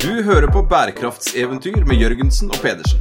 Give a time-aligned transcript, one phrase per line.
[0.00, 3.00] Du hører på bærekraftseventyr med Jørgensen og Pedersen.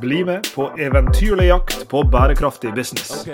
[0.00, 3.24] Bli med på eventyrlig jakt på bærekraftig business.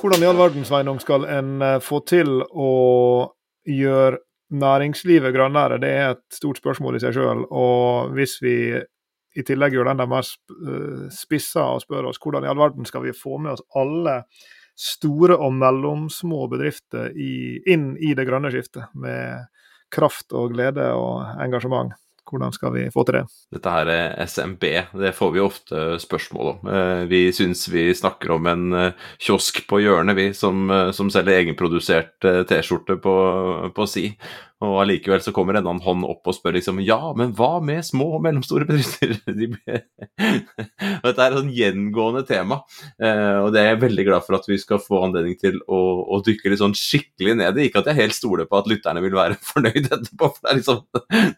[0.00, 2.70] Hvordan i all verden Sveinung, skal en eh, få til å
[3.66, 4.20] gjøre
[4.54, 5.80] næringslivet grønnere?
[5.82, 7.42] Det er et stort spørsmål i seg sjøl.
[7.50, 8.54] Og hvis vi
[9.36, 12.88] i tillegg gjør den der mer eh, spissa og spør oss hvordan i all verden
[12.88, 14.22] skal vi få med oss alle
[14.78, 19.48] store og mellomsmå bedrifter i, inn i det grønne skiftet, med
[19.90, 21.96] kraft og glede og engasjement.
[22.28, 23.22] Hvordan skal vi få til det?
[23.56, 24.64] Dette her er SMB,
[25.00, 26.68] det får vi ofte spørsmål om.
[26.68, 31.40] Eh, vi syns vi snakker om en eh, kiosk på hjørnet, vi, som, som selger
[31.40, 33.14] egenprodusert T-skjorte på,
[33.74, 34.10] på si.
[34.64, 37.86] Og allikevel så kommer en annen hånd opp og spør liksom Ja, men hva med
[37.86, 39.14] små og mellomstore bedrifter?
[39.38, 39.52] De
[41.04, 42.60] Dette er et sånn gjengående tema,
[43.00, 45.78] eh, og det er jeg veldig glad for at vi skal få anledning til å,
[46.10, 47.68] å dykke litt sånn skikkelig ned i.
[47.68, 50.82] Ikke at jeg helt stoler på at lytterne vil være fornøyd etterpå, for det, liksom,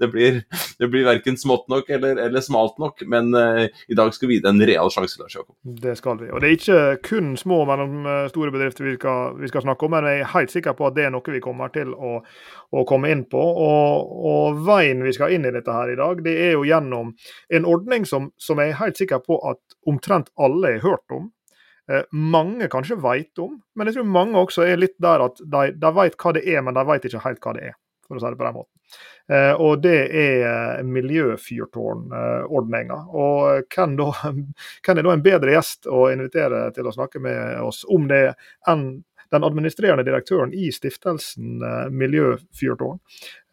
[0.00, 0.40] det blir,
[0.80, 3.04] blir verken smått nok eller, eller smalt nok.
[3.10, 5.54] Men uh, i dag skal vi gi det en real sjanse, Lars Jakob.
[5.84, 6.30] Det skal vi.
[6.32, 9.96] Og det er ikke kun små og mellomstore bedrifter vi skal, vi skal snakke om,
[9.96, 12.18] men jeg er helt sikker på at det er noe vi kommer til å,
[12.70, 13.40] å komme inn på.
[13.40, 17.12] Og, og, veien vi skal inn i dette her i dag, det er jo gjennom
[17.48, 21.30] en ordning som, som jeg er helt sikker på at omtrent alle har hørt om.
[21.90, 25.72] Eh, mange kanskje vet om, men jeg tror mange også er litt der at de,
[25.74, 27.78] de vet hva det er, men de vet ikke helt hva det er.
[28.06, 28.74] For å si det på den måten.
[29.30, 32.98] Eh, og det er miljøfyrtårnordninga.
[33.14, 34.10] Og hvem, da,
[34.86, 38.34] hvem er da en bedre gjest å invitere til å snakke med oss om det
[38.70, 43.00] enn den administrerende direktøren i stiftelsen eh, Miljøfyrtårn.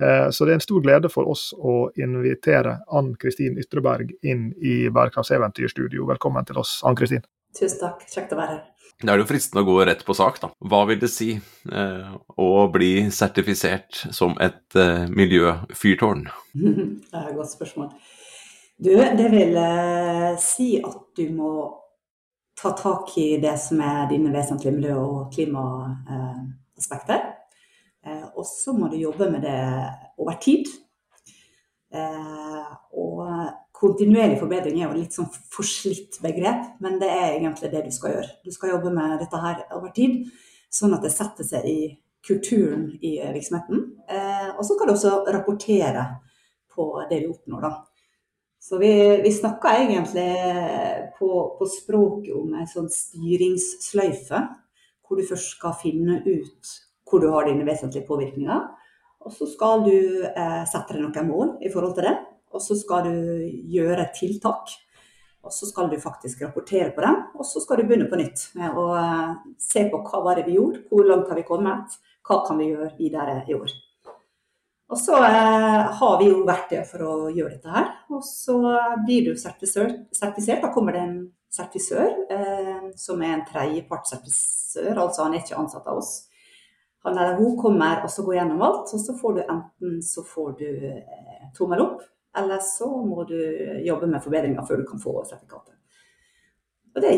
[0.04, 4.50] Eh, så det er en stor glede for oss å invitere Ann Kristin Ytreberg inn
[4.58, 6.08] i Bærekraftseventyrstudio.
[6.10, 7.26] Velkommen til oss, Ann Kristin.
[7.58, 8.66] Tusen takk, kjekt å være her.
[8.98, 10.50] Det er jo fristende å gå rett på sak, da.
[10.58, 16.24] Hva vil det si eh, å bli sertifisert som et eh, miljøfyrtårn?
[16.58, 17.92] det er et godt spørsmål.
[18.82, 21.52] Du, det vil eh, si at du må
[22.58, 27.22] ta tak i det som er dine vesentlige miljø- og klimaaspekter.
[28.06, 29.60] Eh, og så må du jobbe med det
[30.18, 30.66] over tid.
[31.94, 33.28] Eh, og
[33.78, 38.18] kontinuerlig forbedring er jo litt sånn forslitt begrep, men det er egentlig det du skal
[38.18, 38.34] gjøre.
[38.44, 40.26] Du skal jobbe med dette her over tid,
[40.74, 41.82] sånn at det setter seg i
[42.28, 43.86] kulturen i virksomheten.
[44.10, 46.08] Eh, og så kan du også rapportere
[46.74, 47.72] på det du oppnår, da.
[48.68, 50.32] Så vi, vi snakka egentlig
[51.20, 54.42] på, på, språket om en sånn styringssløyfe,
[55.08, 56.74] hvor du først skal finne ut
[57.08, 58.66] hvor du har dine vesentlige påvirkninger.
[59.24, 59.96] Og så skal du
[60.28, 62.14] eh, sette deg noen mål i forhold til det.
[62.52, 64.76] Og så skal du gjøre tiltak.
[65.48, 67.24] Og så skal du faktisk rapportere på dem.
[67.40, 70.50] Og så skal du begynne på nytt med å eh, se på hva var det
[70.52, 73.72] vi gjorde, hvor langt har vi kommet, hva kan vi gjøre videre i år.
[74.88, 77.90] Og så eh, har vi jo verktøy for å gjøre dette her.
[78.14, 78.56] Og så
[79.04, 80.62] blir du sertifisert.
[80.64, 81.18] Da kommer det en
[81.52, 86.12] sertifisør eh, som er en tredjepartssertifisør, altså han er ikke ansatt av oss.
[87.06, 90.24] Han eller hun kommer og så går gjennom alt, og så får du enten så
[90.28, 92.06] får du eh, tommel opp,
[92.38, 93.38] eller så må du
[93.86, 95.74] jobbe med forbedringer før du kan få sertifikatet.
[96.98, 97.12] Og det,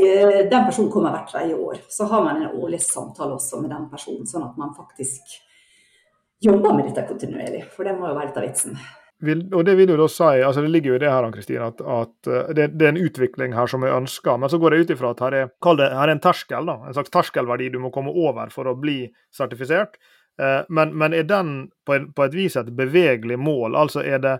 [0.51, 1.77] den personen kommer hvert tredje år.
[1.87, 5.37] Så har man en årlig samtale også med den personen, sånn at man faktisk
[6.39, 8.79] jobber med dette kontinuerlig, for det må jo være litt av vitsen.
[9.19, 11.65] Vil, og Det vil jo da si, altså det ligger jo i det her Kristine,
[11.73, 14.37] at, at eh, det, det, er en utvikling her som vi ønsker.
[14.39, 16.77] Men så går jeg ut ifra at her er, det, her er en terskel, da,
[16.87, 19.01] en slags terskelverdi du må komme over for å bli
[19.35, 19.99] sertifisert.
[20.39, 21.51] Eh, men, men, er den
[21.85, 23.75] på, en, på, et vis et bevegelig mål?
[23.75, 24.37] Altså er det,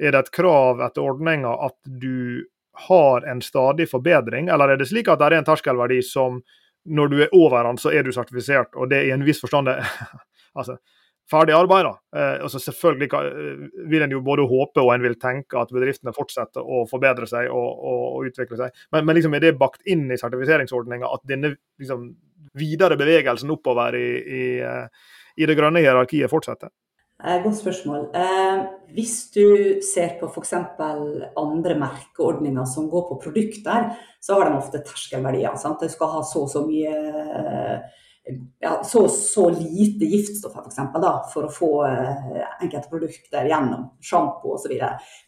[0.00, 2.46] er det et krav etter ordninga at du
[2.88, 6.40] har en stadig forbedring, eller er det slik at det er en terskelverdi som
[6.88, 9.42] når du er over den, så er du sertifisert, og det er i en viss
[9.44, 9.68] forstand
[10.58, 10.78] altså,
[11.32, 11.88] ferdig arbeid.
[12.16, 13.30] Eh, altså selvfølgelig kan,
[13.90, 17.48] vil en jo både håpe og en vil tenke at bedriftene fortsetter å forbedre seg
[17.50, 18.84] og, og, og utvikle seg.
[18.94, 22.10] Men, men liksom er det bakt inn i sertifiseringsordninga at denne liksom,
[22.58, 25.10] videre bevegelsen oppover i, i, eh,
[25.40, 26.72] i det grønne hierarkiet fortsetter?
[27.22, 28.08] Godt spørsmål.
[28.18, 28.62] Eh,
[28.96, 30.56] hvis du ser på f.eks.
[31.38, 35.54] andre merkeordninger som går på produkter, så har de ofte terskelverdier.
[35.60, 35.78] Sant?
[35.78, 36.96] Du skal ha så og så mye
[38.58, 44.54] ja, så, så, lite giftstoffer for, da, for å få eh, enkelte produkter gjennom sjampo
[44.56, 44.74] osv.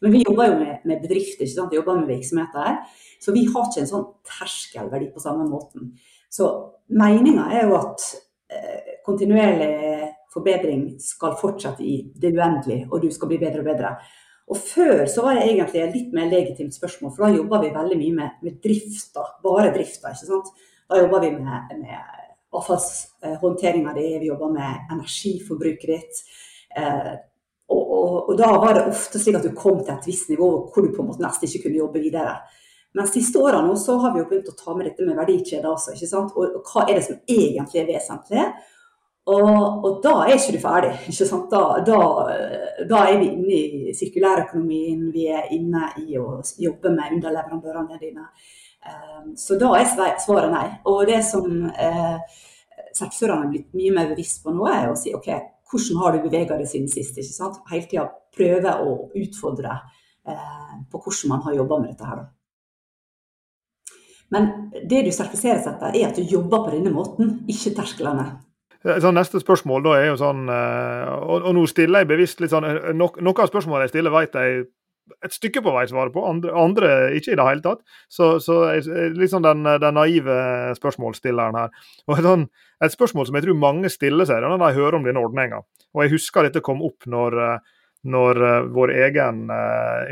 [0.02, 2.78] Men vi jobber jo med, med bedrifter, vi jobber med virksomheter her.
[3.20, 5.94] Så vi har ikke en sånn terskelverdi på samme måten.
[6.30, 6.50] Så
[6.94, 8.06] meninga er jo at
[8.52, 13.94] eh, kontinuerlig forbedring skal fortsette i det uendelige, og du skal bli bedre og bedre.
[14.50, 17.74] Og Før så var det egentlig et litt mer legitimt spørsmål, for da jobba vi
[17.74, 20.12] veldig mye med, med drifta, bare drifta.
[20.12, 20.50] ikke sant?
[20.90, 22.23] Da jobba vi med, med
[22.60, 26.24] avfallshåndteringa di, vi jobba med energiforbruket ditt.
[26.76, 27.14] Eh,
[27.68, 30.50] og, og, og, da var det ofte slik at du kom til et visst nivå
[30.68, 32.36] hvor du på en måte nesten ikke kunne jobbe videre.
[32.94, 35.96] Men siste årene så har vi jo begynt å ta med dette med verdikjeder også.
[35.96, 36.34] ikke sant?
[36.38, 38.44] Og, og hva er det som egentlig er vesentlig?
[39.24, 40.92] Og, og, da er ikke du ferdig.
[41.10, 41.48] ikke sant?
[41.50, 42.00] Da, da,
[42.90, 48.28] da, er vi inne i sirkulærøkonomien, vi er inne i å jobbe med underleverandørene dine.
[48.84, 49.88] Um, så da er
[50.20, 50.66] svaret nei.
[50.90, 52.18] Og det som eh,
[52.92, 55.30] sertifisørene er blitt mye mer bevisst på nå, er å si OK,
[55.70, 57.16] hvordan har du bevega deg siden sist?
[57.16, 57.60] ikke sant?
[57.70, 59.78] Hele tida prøve å utfordre
[60.28, 62.24] eh, på hvordan man har jobba med dette her.
[64.34, 64.50] Men
[64.90, 68.24] det du sertifiseres etter, er at du jobber på denne måten, ikke tersklene.
[68.84, 72.66] Sånn, neste spørsmål da er jo sånn og, og nå stiller jeg bevisst litt sånn
[72.92, 74.66] no, Noen av spørsmålene jeg stiller, vet jeg
[75.24, 77.84] et stykke på vei svare på, andre, andre, ikke i det hele tatt.
[78.12, 80.36] Så, så sånn den, den, naive
[80.78, 81.72] spørsmålsstilleren her.
[82.08, 82.48] Og et, sånn,
[82.84, 85.62] et spørsmål som jeg tror mange stiller seg når de hører om denne ordninga.
[85.94, 87.38] Og jeg husker dette kom opp når,
[88.08, 88.42] når
[88.74, 89.44] vår egen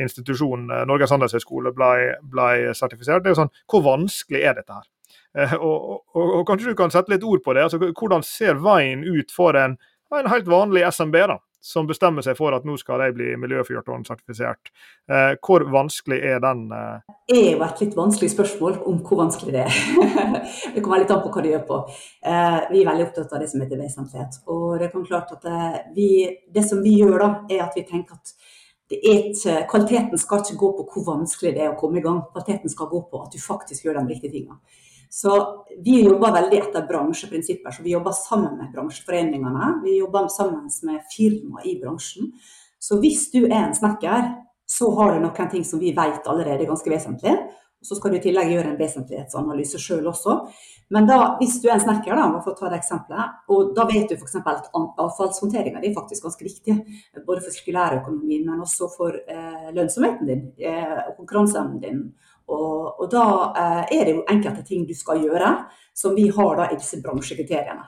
[0.04, 1.92] institusjon, Norges handelshøyskole, ble,
[2.34, 3.24] ble sertifisert.
[3.24, 4.90] Det er jo sånn, Hvor vanskelig er dette her?
[5.38, 7.64] Eh, og, og, og, kanskje du kan sette litt ord på det.
[7.64, 9.78] altså Hvordan ser veien ut for en,
[10.12, 14.72] en helt vanlig SMB da, som bestemmer seg for at nå skal de bli miljøfyrtårnsertifisert.
[15.10, 16.64] Eh, hvor vanskelig er den?
[16.74, 17.14] Eh?
[17.30, 19.76] Det er jo et litt vanskelig spørsmål om hvor vanskelig det er.
[20.74, 21.78] det kommer litt an på hva du gjør på.
[22.26, 24.40] Eh, vi er veldig opptatt av det som heter vesentlighet.
[24.50, 26.08] Og det kan klart at eh, vi,
[26.50, 28.34] det som vi gjør da, er at vi tenker at
[28.92, 29.38] et,
[29.70, 32.24] kvaliteten skal ikke gå på hvor vanskelig det er å komme i gang.
[32.34, 34.58] Kvaliteten skal gå på at du faktisk gjør de riktige tingene.
[35.12, 37.70] Så vi jobber veldig etter bransjeprinsipper.
[37.70, 39.66] Så vi jobber sammen med bransjeforeningene.
[39.84, 42.30] Vi jobber sammen med firma i bransjen.
[42.78, 44.30] Så hvis du er en snekker,
[44.64, 47.34] så har du noen ting som vi vet allerede er ganske vesentlig.
[47.84, 50.38] Så skal du i tillegg gjøre en vesentlighetsanalyse sjøl også.
[50.94, 53.84] Men da, hvis du er en snekker, da, for å ta det eksempelet, og da
[53.90, 54.38] vet du f.eks.
[54.40, 56.78] at avfallshåndteringa er faktisk ganske viktig.
[57.26, 62.04] Både for sirkulærøkonomien, men også for eh, lønnsomheten din eh, og konkurranseevnen din
[62.48, 63.26] og, og da
[63.62, 65.52] eh, er det jo enkelte ting du skal gjøre,
[65.94, 67.86] som vi har da i disse bransjekriteriene.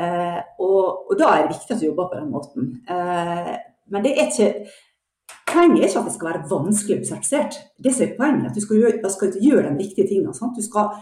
[0.00, 2.70] Eh, og, og, da er det viktig at du jobber på den måten.
[2.88, 3.52] Eh,
[3.90, 4.54] men det er ikke
[5.50, 7.56] Poenget er ikke at det skal være vanskelig å bli sertifisert.
[7.82, 10.34] Det som er poenget at du skal gjøre, skal gjøre de riktige tingene.
[10.36, 10.54] Sant?
[10.54, 10.92] Du skal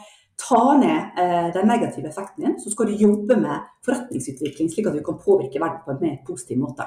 [0.41, 4.97] ta ned eh, den negative effekten din, så skal du jobbe med forretningsutvikling, slik at
[4.97, 6.87] du kan påvirke verden på en mer positiv måte.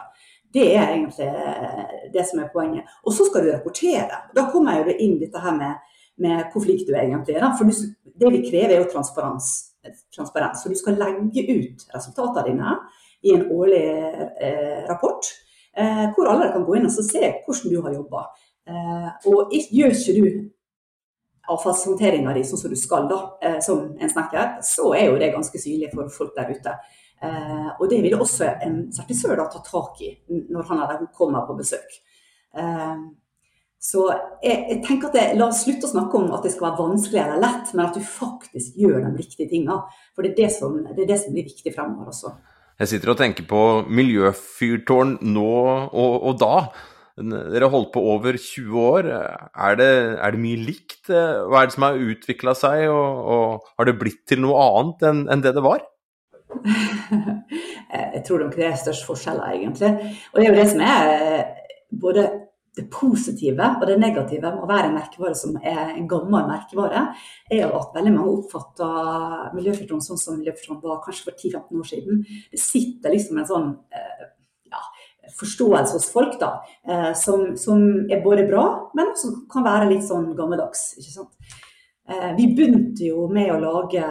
[0.53, 2.89] Det er egentlig eh, det som er poenget.
[3.05, 4.23] Og så skal du rapportere.
[4.35, 5.90] Da kommer jo det inn dette her med
[6.21, 7.49] med hvor flink du egentlig er.
[7.57, 9.51] For det vi krever, er jo transparens.
[10.15, 10.61] transparens.
[10.61, 12.75] Så du skal legge ut resultatene dine
[13.21, 13.83] i en årlig
[14.41, 15.25] eh, rapport,
[15.77, 18.25] eh, hvor alle kan gå inn og se hvordan du har jobba.
[18.69, 20.25] Eh, og gjør ikke du
[21.51, 25.59] avfallshåndteringa di sånn som du skal, da, som en snekker, så er jo det ganske
[25.59, 26.75] synlig for folk der ute.
[27.81, 31.57] Og det vil også en sertifisør ta tak i når han eller hun kommer på
[31.57, 31.97] besøk.
[33.81, 34.05] Eh, så
[34.43, 36.83] jeg, jeg tenker at det, La oss slutte å snakke om at det skal være
[36.83, 39.81] vanskelig eller lett, men at du faktisk gjør de riktige tingene.
[40.15, 42.35] For det er det som, det er det som blir viktig fremover også.
[42.81, 43.61] Jeg sitter og tenker på
[43.93, 45.51] miljøfyrtårn nå
[45.91, 46.55] og, og da.
[47.21, 49.09] Dere har holdt på over 20 år.
[49.11, 51.11] Er det, er det mye likt?
[51.11, 55.05] Hva er det som har utvikla seg, og, og, har det blitt til noe annet
[55.09, 55.83] enn, enn det det var?
[58.15, 59.91] jeg tror nok det er størst forskjeller, egentlig.
[60.31, 61.43] Og det er jo det som er
[62.01, 62.25] både
[62.77, 67.03] det positive og det negative med å være en merkevare som er en gammel merkevare,
[67.51, 71.89] er jo at veldig mange oppfatter miljøfiltron sånn som miljøfiltron var kanskje for 10-15 år
[71.89, 72.21] siden.
[72.53, 74.23] Det sitter liksom en sånn eh,
[74.71, 74.83] ja,
[75.41, 76.53] forståelse hos folk da,
[76.87, 80.93] eh, som, som, er både bra, men som kan være litt sånn gammeldags.
[81.01, 81.57] ikke sant?
[82.07, 84.05] Eh, vi begynte jo med å lage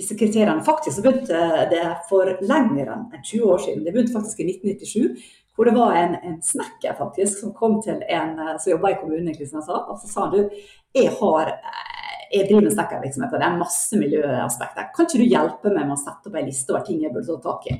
[0.00, 0.64] disse kriteriene.
[0.64, 1.40] Faktisk så begynte
[1.72, 3.84] det for lenger enn 20 år siden.
[3.84, 7.98] Det begynte faktisk i 1997 hvor det var en, en snekker faktisk som kom til
[8.08, 9.90] en eh, som jobba i kommunen i Kristiansand.
[9.92, 10.62] Og så sa han du,
[10.96, 14.86] jeg, har, eh, jeg driver med snekkervirksomhet og det er masse miljøaspekter.
[14.96, 17.36] Kan ikke du hjelpe meg med å sette opp ei liste over ting jeg burde
[17.36, 17.76] ta tak i?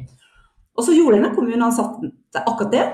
[0.77, 2.85] Og så gjorde denne kommuneansatte akkurat det.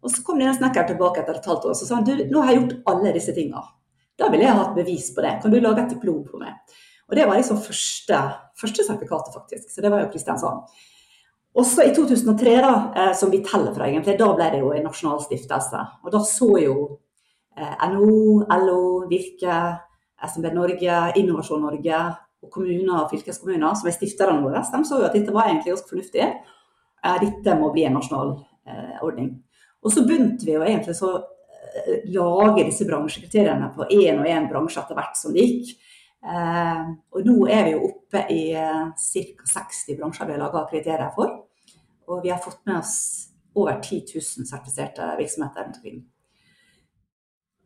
[0.00, 2.24] Og så kom denne snekkeren tilbake etter et halvt år og så sa han, du,
[2.32, 3.68] nå har jeg gjort alle disse tinga.
[4.16, 5.36] Da vil jeg ha et bevis på det.
[5.44, 6.56] Kan du lage et diplom på meg?
[7.10, 8.24] Og det var liksom første,
[8.56, 9.68] første sertifikatet, faktisk.
[9.68, 10.64] Så det var jo Kristiansand.
[11.56, 14.84] Også i 2003, da, eh, som vi teller fra, egentlig, da ble det jo en
[14.88, 15.82] nasjonal stiftelse.
[16.04, 16.76] Og da så jo
[17.56, 18.18] NO, NHO,
[18.66, 19.60] LO, Virke,
[20.20, 22.02] SMB Norge, Innovasjon Norge
[22.44, 25.72] og kommuner og fylkeskommuner, som er stifterne våre, de så jo at dette var egentlig
[25.72, 26.28] ganske fornuftig.
[27.04, 28.36] Eh, dette må bli en nasjonal
[29.00, 29.36] ordning.
[29.86, 34.48] Og så begynte vi jo egentlig så eh, lage disse bransjekriteriene på én og én
[34.50, 35.76] bransje etter hvert som det gikk.
[36.26, 39.50] Eh, og nå er vi jo oppe i eh, ca.
[39.52, 41.35] 60 bransjer vi har laga kriterier for.
[42.06, 42.96] Og vi har fått med oss
[43.56, 46.04] over 10 000 sertifiserte virksomheter rundt omkring.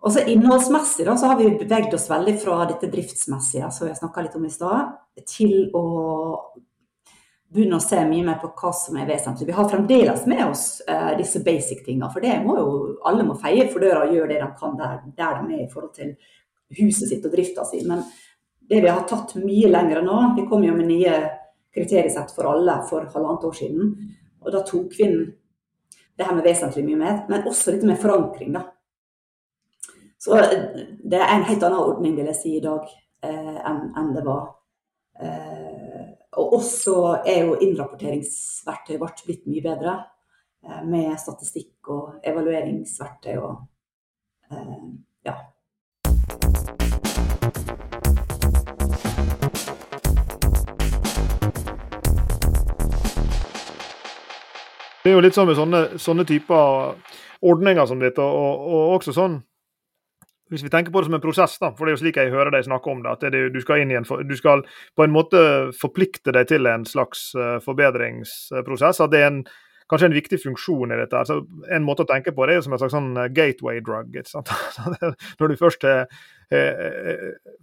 [0.01, 4.25] Og Innholdsmessig da, så har vi beveget oss veldig fra dette driftsmessige som jeg snakka
[4.25, 4.95] litt om i stad,
[5.29, 5.85] til å
[7.51, 9.49] begynne å se mye mer på hva som er vesentlig.
[9.51, 12.71] Vi har fremdeles med oss uh, disse basic tingene, for det må jo,
[13.11, 15.71] alle må feie for døra og gjøre det de kan der, der de er i
[15.73, 16.15] forhold til
[16.79, 17.83] huset sitt og drifta si.
[17.85, 18.05] Men
[18.71, 21.19] det vi har tatt mye lenger nå, vi kom jo med nye
[21.75, 23.93] kriteriesett for alle for halvannet år siden.
[24.41, 25.31] Og da tok kvinnen
[26.17, 28.67] det her med vesentlig mye mer, men også litt med forankring, da.
[30.21, 32.85] Så det er en helt annen ordning, vil jeg si, i dag
[33.25, 34.51] eh, enn en det var.
[35.21, 36.03] Eh,
[36.41, 39.95] og også er jo innrapporteringsverktøyet vårt blitt mye bedre.
[40.67, 43.63] Eh, med statistikk og evalueringsverktøy og
[44.53, 44.85] eh,
[45.25, 45.39] ja.
[55.01, 56.97] Det er jo litt sånn med sånne, sånne typer
[57.41, 59.41] ordninger som dette, og, og også sånn
[60.51, 62.33] hvis vi tenker på det som en prosess, da, for det er jo slik jeg
[62.35, 64.65] hører deg snakke om det, at det, du, skal en, du skal
[64.99, 65.43] på en måte
[65.79, 68.99] forplikte deg til en slags uh, forbedringsprosess.
[69.05, 69.45] At det er en,
[69.91, 71.19] kanskje en viktig funksjon i dette.
[71.19, 71.41] Altså,
[71.75, 74.15] en måte å tenke på det er som en slags sånn eh, gateway drug.
[75.41, 76.07] Når du først er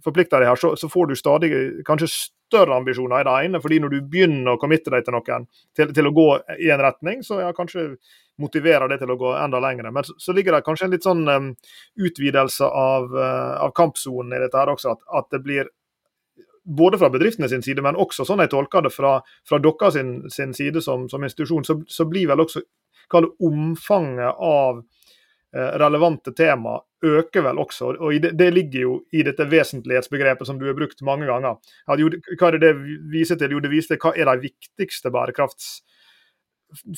[0.00, 1.50] forplikter deg her, så, så, får du stadig
[1.84, 2.06] kanskje
[2.48, 3.60] større ambisjoner i det ene.
[3.60, 5.44] fordi når du begynner å committe deg til noen,
[5.76, 6.28] til, til å gå
[6.64, 7.90] i en retning, så ja, kanskje
[8.38, 9.90] motiverer det til å gå enda lenger.
[9.94, 11.50] Men så, så ligger det kanskje en litt sånn um,
[11.98, 14.94] utvidelse av, uh, av kampsonen i dette her også.
[14.94, 15.70] At, at, det blir
[16.76, 20.12] både fra bedriftene sin side, men også sånn jeg tolker det fra, fra deres sin,
[20.32, 22.62] sin, side som, som institusjon, så, så, blir vel også
[23.44, 27.92] omfanget av uh, relevante tema øker vel også.
[27.96, 31.56] og det, det, ligger jo i dette vesentlighetsbegrepet som du har brukt mange ganger.
[31.86, 32.72] Hva er det det
[33.12, 33.54] viser til?
[33.54, 35.78] Jo, det viser til hva er de viktigste bærekrafts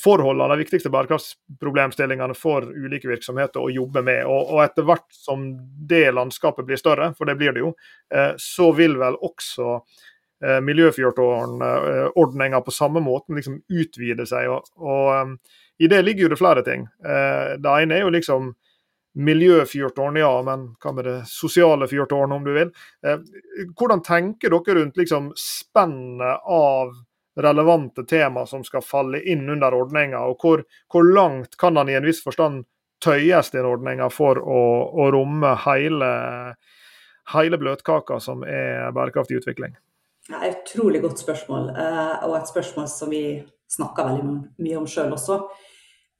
[0.03, 4.25] forholdene, de viktigste bærekraftsproblemstillingene for ulike virksomheter å jobbe med.
[4.27, 5.45] Og, og, etter hvert som
[5.87, 7.73] det landskapet blir større, for det blir det jo,
[8.13, 14.49] eh, så vil vel også eh, miljøfyrtårnordninga eh, på samme måten liksom utvide seg.
[14.51, 15.37] Og, og um,
[15.81, 16.83] i det ligger jo det flere ting.
[17.05, 18.51] Eh, det ene er jo liksom
[19.11, 22.69] miljøfyrtårn, ja, men hva med det sosiale fyrtårnet, om du vil.
[23.05, 23.23] Eh,
[23.75, 26.93] hvordan tenker dere rundt liksom spennet av
[27.35, 31.95] relevante tema som skal falle inn under ordninga, og hvor, hvor, langt kan den i
[31.99, 32.65] en viss forstand
[33.01, 34.61] tøyes den ordninga for å,
[34.91, 36.11] å romme hele,
[37.33, 39.77] hele, bløtkaka som er bærekraftig utvikling?
[40.31, 43.23] Et utrolig godt spørsmål, eh, og et spørsmål som vi
[43.71, 45.39] snakker veldig mye om sjøl også.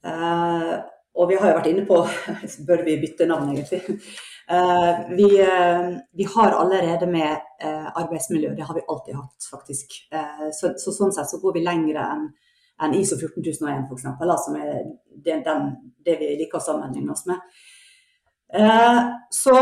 [0.07, 0.73] Eh,
[1.11, 1.97] og vi har jo vært inne på
[2.67, 3.99] Bør vi bytte navn, egentlig?
[4.51, 7.31] Eh, vi, eh, vi, har allerede med
[7.61, 9.93] eh, arbeidsmiljø, det har vi alltid hatt, faktisk.
[10.59, 12.25] Så, så sånn sett så går vi lenger enn
[12.81, 14.07] en ISO 14001 f.eks.,
[14.45, 14.81] som er
[15.23, 15.69] den, den,
[16.03, 17.39] det vi liker å sammenligne oss med.
[19.31, 19.53] Så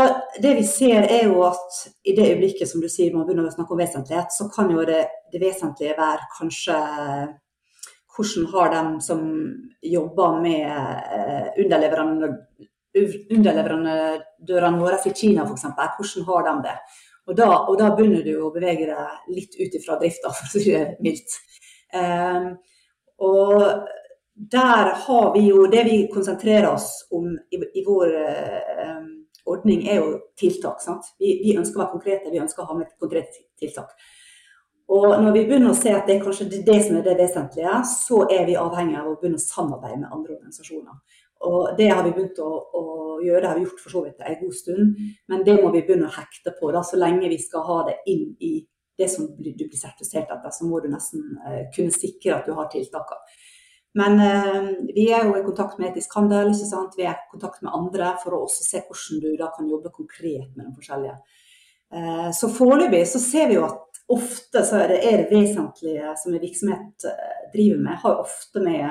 [0.42, 1.76] det vi ser er jo at
[2.08, 4.86] i det øyeblikket som du sier man begynner å snakke om vesentlighet, så kan jo
[4.88, 6.78] det, det vesentlige være kanskje
[8.16, 9.22] hvordan har de som
[9.92, 12.40] jobber med underleverandører
[12.96, 15.64] underleverandørene våre i Kina f.eks.,
[16.26, 16.76] hvordan har de det?
[17.30, 20.50] Og da, og da, begynner du å bevege deg litt ut ifra drifta, for å
[20.50, 21.38] si det mildt.
[21.94, 22.52] Um,
[23.20, 23.86] og
[24.50, 28.14] der har vi jo Det vi konsentrerer oss om i, i vår
[28.86, 29.10] um,
[29.44, 30.80] ordning, er jo tiltak.
[31.18, 33.94] Vi, vi, ønsker å være konkrete, vi ønsker å ha med et konkret tiltak.
[34.90, 37.74] Og når vi begynner å se at det er kanskje det som er det vesentlige,
[37.86, 40.96] så er vi avhengig av å begynne å samarbeide med andre organisasjoner.
[41.40, 42.82] Og det har vi begynt å, å,
[43.24, 44.98] gjøre, det har vi gjort for så vidt en god stund.
[45.32, 46.68] Men det må vi begynne å hekte på.
[46.74, 46.82] Da.
[46.84, 48.58] Så lenge vi skal ha det inn i
[49.00, 52.52] det som du blir sertifisert etter, så må du nesten uh, kunne sikre at du
[52.58, 53.38] har tiltakene.
[53.96, 56.98] Men uh, vi er jo i kontakt med etisk handel, ikke sant?
[56.98, 59.94] vi er i kontakt med andre for å også se hvordan du da kan jobbe
[59.94, 61.16] konkret med de forskjellige.
[61.96, 66.12] Uh, så foreløpig så ser vi jo at ofte så er det, er det vesentlige
[66.20, 67.08] som en virksomhet
[67.54, 68.90] driver med, har ofte med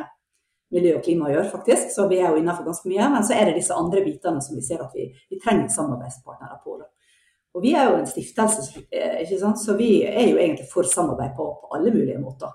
[0.73, 1.91] miljø og klima å gjøre, faktisk.
[1.93, 3.09] Så vi er jo innenfor ganske mye.
[3.15, 6.61] Men så er det disse andre bitene som vi ser at vi, vi trenger samarbeidspartnere
[6.63, 6.77] på.
[6.81, 6.89] Da.
[7.57, 9.61] Og vi er jo en stiftelse, eh, ikke sant?
[9.61, 12.53] så vi er jo egentlig for samarbeid på, på alle mulige måter.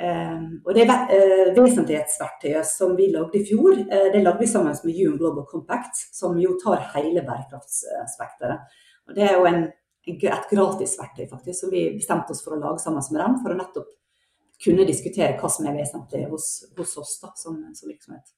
[0.00, 4.72] Um, og det uh, vesentlighetsverktøyet som vi lagde i fjor, uh, det lagde vi sammen
[4.72, 8.78] med UN Global Compact, som jo tar hele bærekraftspekteret.
[9.10, 9.66] Og det er jo en,
[10.08, 13.52] et gratis verktøy faktisk, som vi bestemte oss for å lage sammen med dem, for
[13.52, 13.92] å nettopp
[14.64, 18.32] kunne diskutere hva som er vesentlig hos, hos oss da, som, som, virksomhet.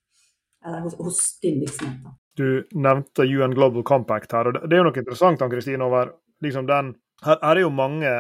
[0.66, 2.12] eller hos, hos din virksomhet.
[2.36, 6.66] Du nevnte UN Global Compact her, og det er jo noe interessant Kristine, over liksom
[6.66, 8.12] den her, her er jo mange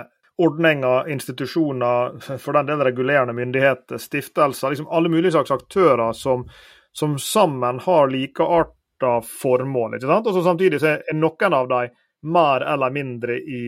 [0.42, 6.46] ordninger, institusjoner, for den del regulerende myndigheter, stiftelser, liksom alle mulige slags aktører som,
[6.92, 9.96] som sammen har likearta formål.
[9.96, 10.26] ikke sant?
[10.26, 11.94] Og så Samtidig så er noen av dem
[12.32, 13.62] mer eller mindre i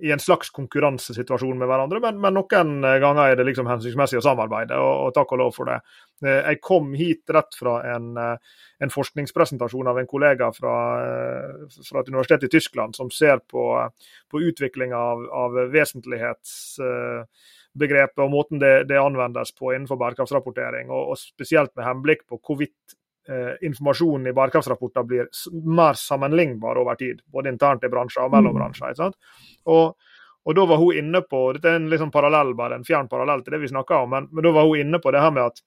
[0.00, 4.22] i en slags konkurransesituasjon med hverandre, men, men, noen ganger er det liksom hensiktsmessig å
[4.24, 5.78] samarbeide, og, og, takk og lov for det.
[6.24, 8.36] Eh, jeg kom hit rett fra en, eh,
[8.82, 11.50] en forskningspresentasjon av en kollega fra, eh,
[11.88, 13.64] fra, et universitet i Tyskland som ser på,
[14.32, 21.16] på utviklinga av, av vesentlighetsbegrepet og måten det, det, anvendes på innenfor bærekraftsrapportering, og, og
[21.20, 22.84] spesielt med henblikk på hvorvidt
[23.62, 25.28] informasjonen i bærekraftsrapporter blir
[25.70, 29.12] mer sammenlignbar over tid, både internt i bransjer og mellom ikke bransjer.
[29.70, 29.94] Og,
[30.42, 33.44] og da var hun inne på Dette er en liksom parallell, bare en fjern parallell
[33.44, 35.52] til det vi snakka om, men, men, da var hun inne på det her med
[35.52, 35.62] at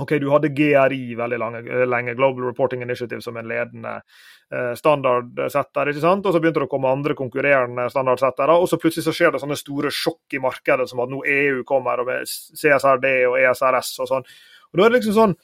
[0.00, 5.90] OK, du hadde GRI veldig lange, lenge, Global Reporting Initiative, som en ledende eh, standardsetter.
[5.90, 6.26] ikke sant?
[6.26, 9.42] Og Så begynte det å komme andre konkurrerende standardsettere, og så plutselig så skjer det
[9.42, 13.92] sånne store sjokk i markedet, som at nå EU kommer og med CSRD og ESRS
[14.00, 14.30] og sånn.
[14.70, 15.36] Og Da er det liksom sånn,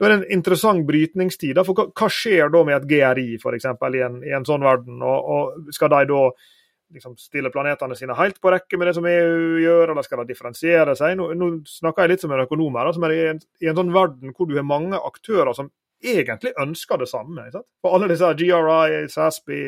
[0.00, 1.58] da er det en interessant brytningstid.
[1.66, 5.02] For hva, skjer da med et GRI, f.eks., i, en, i en sånn verden?
[5.04, 6.22] Og, og Skal de da
[6.90, 10.32] liksom stille planetene sine helt på rekke med det som EU gjør, eller skal de
[10.32, 11.18] differensiere seg?
[11.20, 13.92] Nå, nå snakker jeg litt som en økonom her, som er i en, en, sånn
[13.94, 15.68] verden hvor du har mange aktører som
[16.00, 17.44] egentlig ønsker det samme.
[17.44, 17.68] Ikke sant?
[17.84, 19.62] For alle disse GRI, SASPI,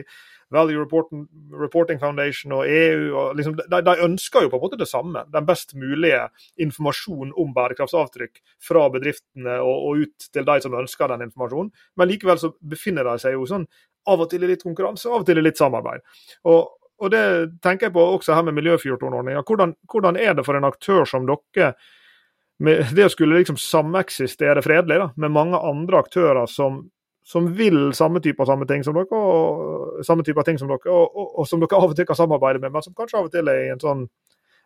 [0.53, 1.25] Value Reporting,
[1.61, 5.25] Reporting Foundation og EU og liksom, de, de, ønsker jo på en måte det samme.
[5.33, 6.27] Den best mulige
[6.61, 11.73] informasjonen om bærekraftsavtrykk fra bedriftene og, og, ut til de som ønsker den informasjonen.
[11.97, 13.67] Men likevel så befinner de seg jo sånn
[14.11, 16.05] av og til i litt konkurranse, av og til i litt samarbeid.
[16.51, 17.25] Og, og det
[17.65, 19.45] tenker jeg på også her med miljøfyrtårnordninga.
[19.49, 21.73] Hvordan, hvordan, er det for en aktør som dere,
[22.63, 26.85] det å skulle liksom sameksistere fredelig da, med mange andre aktører som,
[27.25, 30.71] som vil samme type av samme ting som dere, og, samme type av ting som
[30.71, 33.21] dere, og, og, og, som dere av og til kan samarbeide med, men som kanskje
[33.21, 34.07] av og til er i en sånn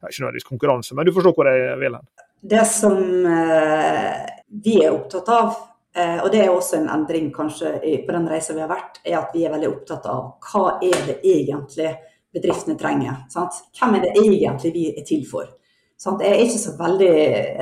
[0.06, 2.10] ikke nødvendigvis konkurranse, men du forstår hvor jeg vil hen?
[2.46, 2.98] Det som
[3.32, 4.26] eh,
[4.64, 5.54] vi er opptatt av,
[5.96, 9.18] eh, og det er også en endring kanskje på den reisa vi har vært, er
[9.22, 11.94] at vi er veldig opptatt av hva er det egentlig
[12.36, 13.24] bedriftene trenger.
[13.32, 13.62] Sant?
[13.76, 15.48] Hvem er det egentlig vi er til for?
[15.96, 16.20] Sant?
[16.20, 17.12] Jeg er ikke så veldig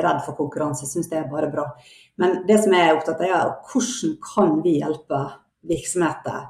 [0.03, 1.69] redd for konkurranse, jeg syns det er bare bra.
[2.19, 5.21] Men det som jeg er opptatt av, er hvordan kan vi hjelpe
[5.71, 6.41] virksomheter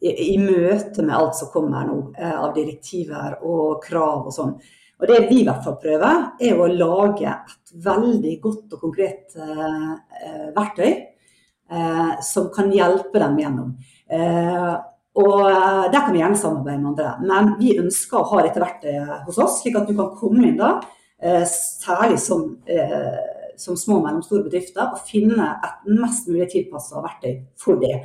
[0.00, 4.54] i, i møte med alt som kommer nå eh, av direktiver og krav og sånn.
[5.00, 9.36] Og Det vi i hvert fall prøver, er å lage et veldig godt og konkret
[9.40, 13.74] eh, eh verktøy eh, som kan hjelpe dem gjennom.
[14.12, 14.72] Eh,
[15.20, 17.14] og eh, Der kan vi gjerne samarbeide med andre.
[17.24, 20.60] Men vi ønsker å ha dette verktøyet hos oss, slik at du kan komme inn
[20.60, 20.76] da,
[21.46, 27.42] særlig som, eh, som små og mellomstore bedrifter, og finne et mest mulig tilpassa verktøy
[27.58, 28.00] for det.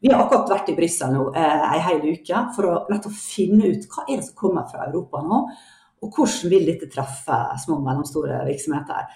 [0.00, 4.06] Vi har akkurat vært i Brussel nå en hel uke for å finne ut hva
[4.08, 5.42] er det som kommer fra Europa nå,
[6.00, 9.10] og hvordan vil dette treffe små og mellomstore virksomheter.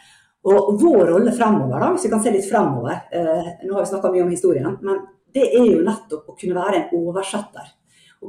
[0.44, 3.00] Og Vår rolle fremover, da, hvis vi kan se litt fremover,
[3.64, 5.00] nå har vi snakka mye om historien, men
[5.32, 7.72] det er jo nettopp å kunne være en oversetter.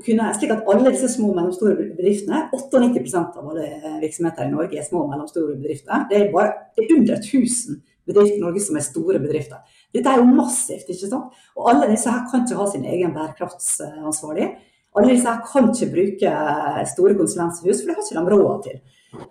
[0.04, 4.80] Kunne, slik at alle disse små og mellomstore bedriftene, 98% av alle virksomheter i Norge
[4.80, 6.08] er små og mellomstore bedrifter.
[6.10, 9.62] Det er, bare, det er under 1000 bedrifter i Norge som er store bedrifter.
[9.96, 10.90] Dette er jo massivt.
[10.90, 11.44] ikke sant?
[11.56, 14.50] Og alle disse her kan ikke ha sin egen bærekraftsansvarlig.
[14.96, 16.34] Alle disse her kan ikke bruke
[16.92, 18.80] store konsulenthus, for det har ikke de råd til.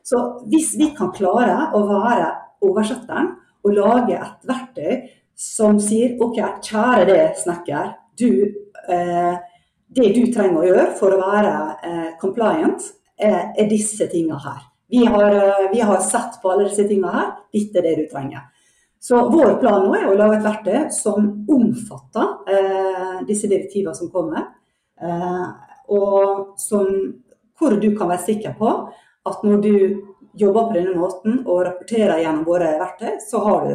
[0.05, 0.21] Så
[0.53, 2.31] hvis vi kan klare å være
[2.65, 5.05] oversetteren og lage et verktøy
[5.37, 8.31] som sier OK, kjære det snekker, du,
[8.89, 9.35] eh,
[9.95, 11.55] det du trenger å gjøre for å være
[11.87, 12.83] eh, compliant,
[13.15, 14.65] er, er disse tingene her.
[14.91, 17.31] Vi har, eh, vi har, sett på alle disse tingene her.
[17.55, 18.49] Dette er det du trenger.
[19.05, 24.11] Så vår plan nå er å lage et verktøy som omfatter eh, disse direktivene som
[24.13, 24.49] kommer.
[25.01, 25.47] Eh,
[25.95, 26.89] og som,
[27.59, 28.71] hvor du kan være sikker på
[29.29, 29.75] at når du
[30.35, 33.75] jobber på denne måten og rapporterer gjennom våre verktøy, så har du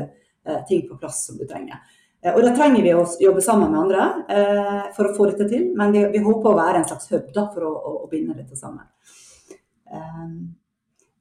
[0.50, 1.78] Eh, ting på plass som du trenger.
[2.24, 5.48] Eh, og Da trenger vi å jobbe sammen med andre eh, for å få dette
[5.52, 8.10] til, men vi, vi håper å være en slags hub da, for å, å, å,
[8.12, 8.88] binde dette sammen.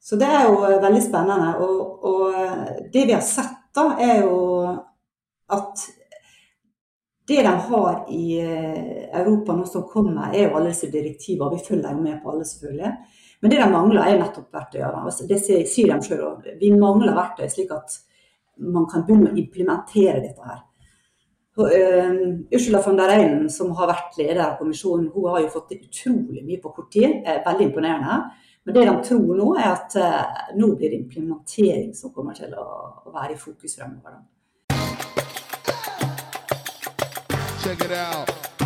[0.01, 1.55] så det er jo veldig spennende.
[1.65, 4.41] Og, og det vi har sett, da, er jo
[5.55, 5.87] at
[7.29, 11.57] det de har i Europa nå som kommer, er jo alle disse direktivene.
[11.57, 12.93] Vi følger jo med på alle, selvfølgelig.
[13.41, 15.03] Men det de mangler, er nettopp verktøyene.
[15.05, 16.49] Altså, det sier de sjøl òg.
[16.61, 17.99] Vi mangler verktøy slik at
[18.65, 20.65] man kan begynne å implementere dette her.
[21.59, 25.73] Uh, Ursula von der Einen, som har vært leder av kommisjonen, hun har jo fått
[25.73, 27.23] til utrolig mye på kort tid.
[27.25, 28.19] Eh, veldig imponerende.
[28.65, 32.53] Men det de tror nå, er at uh, nå blir det implementering som kommer til
[32.55, 32.69] å
[33.15, 34.21] være i fokus fremover.
[37.65, 38.58] Check it out.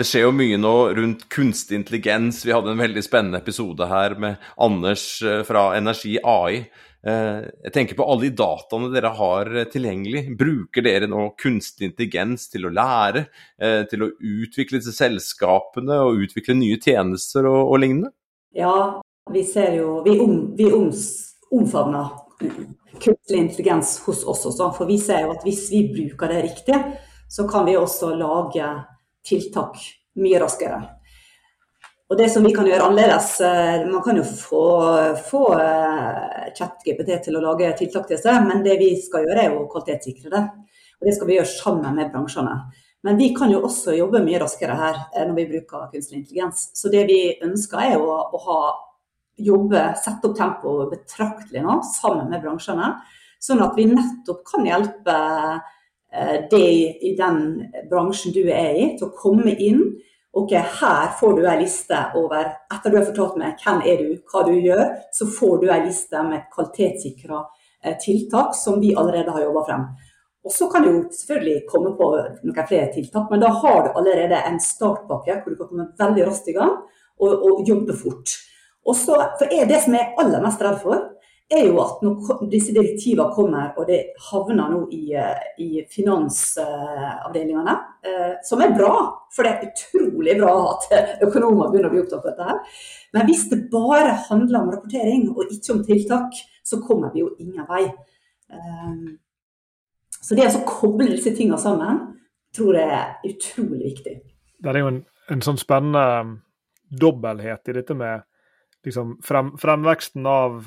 [0.00, 2.38] Det skjer jo mye nå rundt kunstig intelligens.
[2.46, 6.62] Vi hadde en veldig spennende episode her med Anders eh, fra Energi AI.
[7.04, 10.22] Eh, Jeg tenker på alle de dataene dere har eh, tilgjengelig.
[10.40, 13.26] Bruker dere nå kunstig intelligens til å lære,
[13.90, 18.08] til å utvikle disse selskapene og utvikle nye tjenester og, og lignende?
[18.56, 22.14] Ja, vi ser jo Vi, om, vi omfavner
[22.96, 24.70] kunstig intelligens hos oss også.
[24.78, 26.80] For vi ser jo at hvis vi bruker det riktig,
[27.28, 28.70] så kan vi også lage
[29.26, 29.78] tiltak
[30.20, 30.80] mye raskere.
[32.10, 34.64] Og det som vi kan gjøre annerledes, eh, Man kan jo få,
[35.30, 39.54] få eh, ChatGPT til å lage tiltak til seg, men det vi skal gjøre er
[39.54, 40.42] å kvalitetssikre det.
[41.00, 42.56] Og Det skal vi gjøre sammen med bransjene.
[43.02, 46.68] Men vi kan jo også jobbe mye raskere her eh, når vi bruker kunstig intelligens.
[46.74, 48.60] Så det vi ønsker er å, å ha,
[49.38, 52.90] jobbe, sette opp tempoet betraktelig nå, sammen med bransjene.
[53.40, 55.14] Sånn at vi nettopp kan hjelpe
[56.12, 57.40] eh, deg i den
[57.90, 59.82] bransjen du er i, til å komme inn.
[60.32, 64.12] Ok, her får du ei liste over Etter du har fortalt meg hvem er du,
[64.30, 64.84] hva du gjør,
[65.16, 67.40] så får du ei liste med kvalitetssikra
[67.84, 69.88] eh, tiltak som vi allerede har jobba frem.
[70.44, 73.90] Og så kan du jo selvfølgelig komme på noen flere tiltak, men da har du
[73.98, 76.78] allerede en startpakke hvor du kan komme veldig raskt i gang
[77.20, 78.38] og, og jobbe fort.
[78.88, 81.09] Og så, for er Det som jeg er aller mest redd for,
[81.50, 87.74] er jo at når disse direktivene kommer og det havner nå i, eh, i finansavdelingene,
[88.06, 88.92] eh, som er bra,
[89.34, 90.86] for det er utrolig bra at
[91.26, 92.44] økonomer begynner å bli opptatt av dette.
[92.50, 92.78] her.
[93.14, 97.34] Men hvis det bare handler om rapportering og ikke om tiltak, så kommer vi jo
[97.38, 97.84] ingen vei.
[98.52, 98.94] Eh,
[100.20, 102.00] så det å koble disse tingene sammen,
[102.54, 104.20] tror jeg er utrolig viktig.
[104.60, 106.32] Det er jo en, en sånn spennende um,
[106.90, 108.22] dobbelthet i dette med
[108.86, 110.64] liksom frem, fremveksten av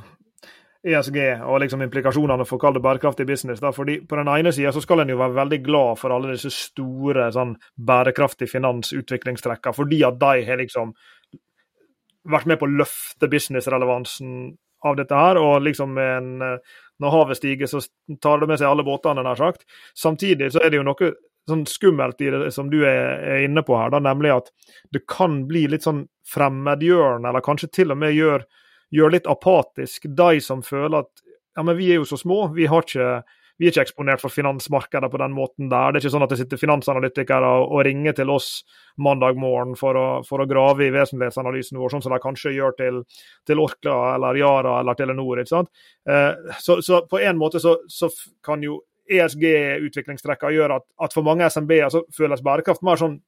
[0.83, 1.17] ESG
[1.47, 3.61] og liksom implikasjonene for å kalle det bærekraftig business.
[3.63, 3.71] Da.
[3.71, 7.29] Fordi På den ene sida skal en jo være veldig glad for alle disse store
[7.31, 10.93] sånn, bærekraftig finansutviklingstrekkene, fordi at de har liksom
[12.33, 15.39] vært med på å løfte businessrelevansen av dette her.
[15.39, 16.59] og liksom en,
[16.99, 17.81] Når havet stiger, så
[18.21, 19.63] tar det med seg alle båtene, nær sagt.
[19.95, 21.13] Samtidig så er det jo noe
[21.49, 24.51] sånn skummelt i det som du er, inne på her, da, nemlig at
[24.95, 28.45] det kan bli litt sånn fremmedgjørende, eller kanskje til og med gjør
[28.93, 31.23] gjør litt apatisk de som føler at
[31.55, 33.07] ja, men vi er jo så små, vi, ikke,
[33.61, 35.91] vi er ikke eksponert for finansmarkedet på den måten der.
[35.93, 38.47] Det er ikke sånn at det sitter finansanalytikere og, og ringer til oss
[38.97, 42.73] mandag morgen for å, for å grave i vesentlighetsanalysen vår, sånn som de kanskje gjør
[42.79, 43.03] til,
[43.45, 45.43] til Orkla eller Yara eller Telenor.
[45.43, 45.69] ikke sant?
[46.09, 48.09] Eh, så, så, på en måte så, så
[48.45, 48.81] kan jo
[49.13, 53.19] ESG-utviklingstrekkene gjøre at, at, for mange SMB-er så føles bærekraft mer sånn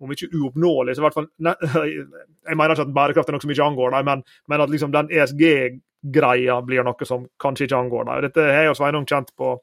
[0.00, 1.54] om ikke uoppnåelig, så i hvert fall ne,
[2.48, 4.92] Jeg mener ikke at bærekraft er noe som ikke angår dem, men, men, at liksom
[4.94, 8.26] den ESG-greia blir noe som kanskje ikke angår dem.
[8.28, 9.54] Dette har jeg og Sveinung kjent på,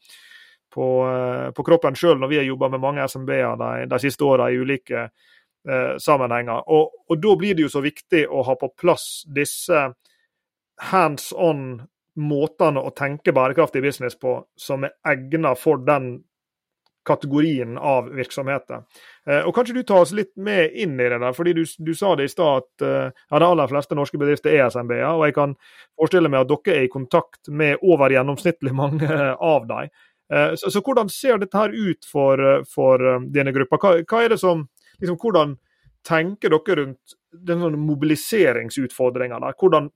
[0.73, 4.25] på, eh, på kroppen sjøl når vi har jobba med mange SMB-er de, de, siste
[4.27, 6.65] åra i ulike eh, sammenhenger.
[6.73, 9.87] Og, og, da blir det jo så viktig å ha på plass disse
[10.89, 11.83] hands on
[12.19, 16.15] måtene å tenke bærekraftig business på som er egnet for den
[17.05, 18.83] kategorien av virksomheter.
[19.27, 21.93] Eh, og Kanskje du tar oss litt med inn i det der, fordi du, du
[21.97, 25.09] sa det i stad at uh, ja, de aller fleste norske bedrifter er SMB-er.
[25.11, 25.55] og Jeg kan
[25.99, 29.09] forestille meg at dere er i kontakt med over gjennomsnittlig mange
[29.53, 29.91] av dem.
[30.33, 33.81] Uh, så, så, hvordan ser dette her ut for, for dine grupper?
[33.81, 34.67] Hva, hva, er det som,
[35.01, 35.57] liksom, Hvordan
[36.03, 39.39] tenker dere rundt den sånn mobiliseringsutfordringa?
[39.59, 39.87] Hvordan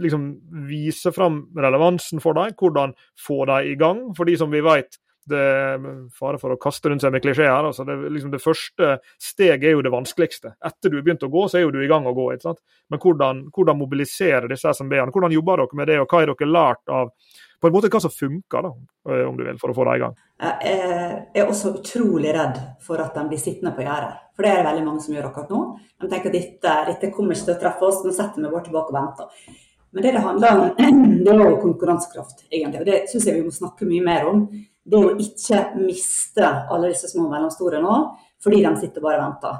[0.00, 0.32] liksom,
[0.68, 2.56] vise fram relevansen for dem?
[2.58, 4.10] Hvordan få dem i gang?
[4.16, 5.82] For de som vi vet det er
[6.16, 7.66] fare for å kaste rundt seg med klisjeer.
[7.66, 10.54] Altså det, liksom det, første steget er jo det vanskeligste.
[10.66, 12.30] Etter du har begynt å gå, så er jo du i gang å gå.
[12.34, 12.62] ikke sant?
[12.90, 15.12] Men hvordan, hvordan mobilisere disse SMB-ene?
[15.14, 17.14] Hvordan jobber dere med det, og hva har dere lært av
[17.60, 18.70] på en måte hva som funker, da,
[19.12, 20.14] eh, om du vil, for å få det i gang?
[20.40, 24.14] Jeg er også utrolig redd for at de blir sittende på gjerdet.
[24.32, 25.60] For det er det veldig mange som gjør akkurat nå.
[26.00, 28.64] De tenker at dette, dette kommer ikke til å treffe oss, nå setter vi bare
[28.64, 29.58] tilbake og venter.
[29.92, 30.74] Men det det handler om,
[31.24, 32.80] det er jo konkurransekraft, egentlig.
[32.80, 34.46] Og det syns jeg vi må snakke mye mer om
[34.84, 37.96] det å ikke miste alle disse små og mellomstore nå,
[38.42, 39.58] fordi de sitter bare og venter.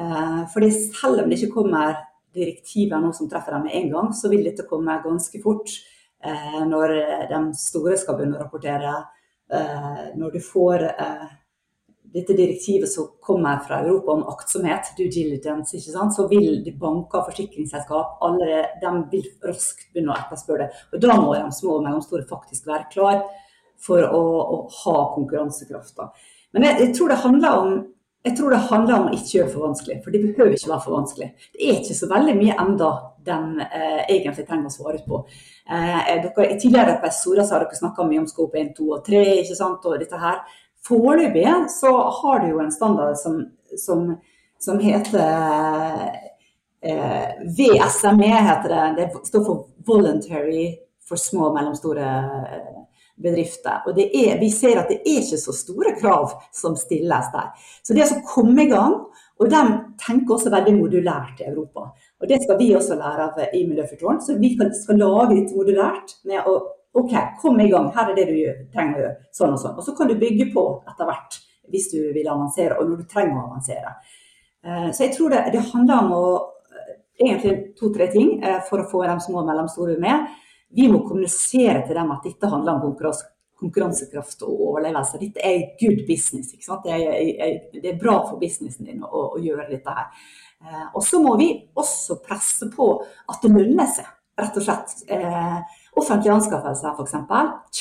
[0.00, 1.98] Eh, fordi selv om det ikke kommer
[2.32, 5.74] direktiver nå som treffer dem med en gang, så vil dette komme ganske fort
[6.24, 6.96] eh, når
[7.28, 8.96] de store skal begynne å rapportere.
[9.52, 10.88] Eh, når du får
[12.12, 17.30] dette direktivet som kommer fra Europa om aktsomhet, due diligence, så vil de banker og
[17.30, 20.82] forsikringsselskap allerede, de vil raskt begynne å etterspørre det.
[20.92, 23.22] Og Da må de små og mellomstore faktisk være klar
[23.82, 26.12] for å, å ha konkurransekrafta.
[26.52, 27.74] Men jeg, jeg, tror det handler om
[28.22, 30.84] jeg tror det handler om å ikke gjøre for vanskelig, for det behøver ikke være
[30.84, 31.26] for vanskelig.
[31.56, 32.90] Det er ikke så veldig mye enda
[33.26, 35.18] den eh, egentlig trenger å svare på.
[35.66, 39.24] Eh, dere, I tidligere episoder har dere snakka mye om skop 1, 2 og 3,
[39.40, 40.38] ikke sant, og dette her.
[40.86, 41.90] Foreløpig så
[42.20, 43.40] har du jo en standard som,
[43.78, 44.06] som,
[44.62, 45.18] som heter
[46.82, 48.86] eh, VSME, heter det.
[49.00, 50.68] Det står for Voluntary
[51.08, 52.82] for små og mellomstore eh,
[53.22, 53.86] bedrifter.
[53.86, 57.52] Og er, vi ser at det er ikke så store krav som stilles der.
[57.82, 58.98] Så det er å komme i gang,
[59.40, 59.62] og de
[60.02, 61.88] tenker også veldig modulært i Europa.
[62.22, 64.20] Og det skal vi også lære av i Miljøfyrtårn.
[64.22, 66.60] Så vi skal lage litt modulært med å
[66.92, 69.78] OK, kom i gang, her er det du trenger å gjøre, sånn og sånn.
[69.80, 71.38] Og så kan du bygge på etter hvert
[71.72, 73.94] hvis du vil avansere, og når du trenger å avansere.
[74.66, 76.90] Eh, så jeg tror det, det handler om å eh,
[77.24, 80.28] egentlig to-tre ting eh, for å få de små og mellomstore med.
[80.72, 82.94] Vi må kommunisere til dem at dette handler om
[83.62, 85.20] konkurransekraft og overlevelse.
[85.20, 86.54] Dette er good business.
[86.54, 90.08] Det er, det, er, bra for businessen din å, å gjøre dette her.
[90.62, 94.08] Eh, og så må vi også presse på at det lønner seg,
[94.40, 94.96] rett og slett.
[95.12, 97.16] Eh, offentlige anskaffelser f.eks.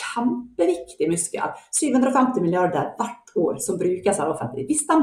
[0.01, 1.60] Kjempeviktig muskel.
[1.71, 4.67] 750 milliarder hvert år som brukes av det offentlige.
[4.73, 4.99] Hvis de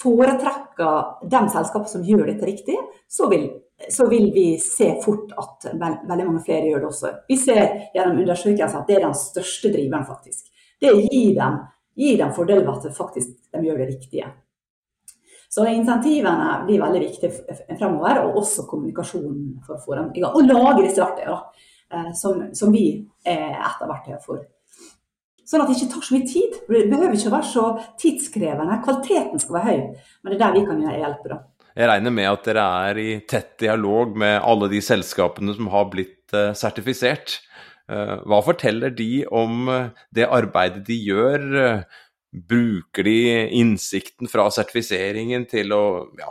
[0.00, 2.78] foretrekker de selskapene som gjør dette riktig,
[3.10, 3.50] så vil
[3.90, 7.12] så vil vi se fort at veldig mange flere gjør det også.
[7.28, 7.62] Vi ser
[7.94, 10.46] gjennom undersøkelser at det er den største driveren, faktisk.
[10.80, 11.58] Det gir dem,
[11.98, 14.30] gir dem fordel ved at faktisk de gjør det riktige.
[15.52, 20.32] Så insentivene blir veldig viktige fremover, og også kommunikasjonen for å få dem i gang.
[20.32, 22.86] Og lagre disse verktøyene, eh, som, som vi
[23.28, 24.40] er et av verktøyene for.
[25.48, 26.58] Sånn at det ikke tar så mye tid.
[26.68, 27.64] Det behøver ikke være så
[28.00, 28.78] tidskrevende.
[28.84, 31.32] Kvaliteten skal være høy, men det er der vi kan hjelpe.
[31.32, 31.40] da.
[31.72, 35.88] Jeg regner med at dere er i tett dialog med alle de selskapene som har
[35.92, 37.38] blitt uh, sertifisert.
[37.90, 41.84] Uh, hva forteller de om uh, det arbeidet de gjør?
[42.32, 43.16] bruker de
[43.60, 45.82] innsikten fra sertifiseringen til å
[46.16, 46.30] ja,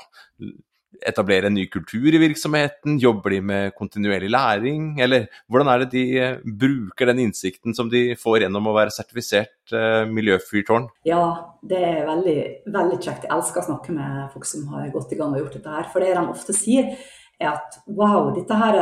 [1.07, 2.99] etablere en ny kultur i virksomheten?
[3.01, 4.85] Jobber de med kontinuerlig læring?
[5.01, 8.93] Eller hvordan er det de eh, bruker den innsikten som de får gjennom å være
[8.95, 10.87] sertifisert uh, miljøfyrtårn?
[11.07, 11.23] Ja,
[11.65, 12.37] det er veldig,
[12.71, 13.27] veldig kjekt.
[13.27, 15.91] Jeg elsker å snakke med folk som har gått i gang og gjort dette her.
[15.93, 16.95] For det de ofte sier,
[17.41, 18.81] er at wow, dette her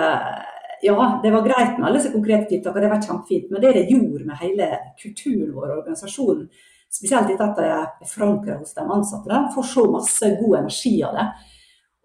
[0.81, 3.47] ja, det var greit med alle disse konkrete tiltakene, det var kjempefint.
[3.51, 4.67] Men det det gjorde med hele
[5.01, 6.49] kulturen vår og organisasjonen,
[6.89, 10.95] spesielt etter at det er forankra hos de ansatte, de får så masse god energi
[11.05, 11.27] av det.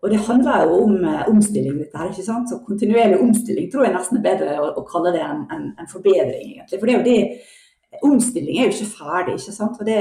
[0.05, 2.11] Og det handler jo om eh, omstilling, dette her.
[2.13, 2.51] ikke sant?
[2.51, 5.89] Så kontinuerlig omstilling tror jeg nesten er bedre å, å kalle det en, en, en,
[5.89, 6.81] forbedring, egentlig.
[6.81, 7.53] For det er jo det
[8.03, 9.77] Omstilling er jo ikke ferdig, ikke sant.
[9.79, 9.99] Og, det,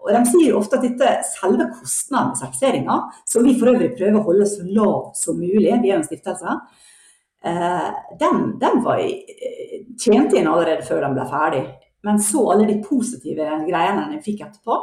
[0.00, 2.94] og de sier jo ofte at dette selve kostnaden med sertifiseringa,
[3.28, 6.06] som vi for øvrig prøver å holde så lav som mulig, vi er jo en
[6.08, 6.54] stiftelse,
[7.52, 7.90] eh,
[8.22, 9.04] den, den var
[10.00, 11.62] tjent inn allerede før den ble ferdig.
[12.08, 14.80] Men så alle de positive greiene den fikk etterpå,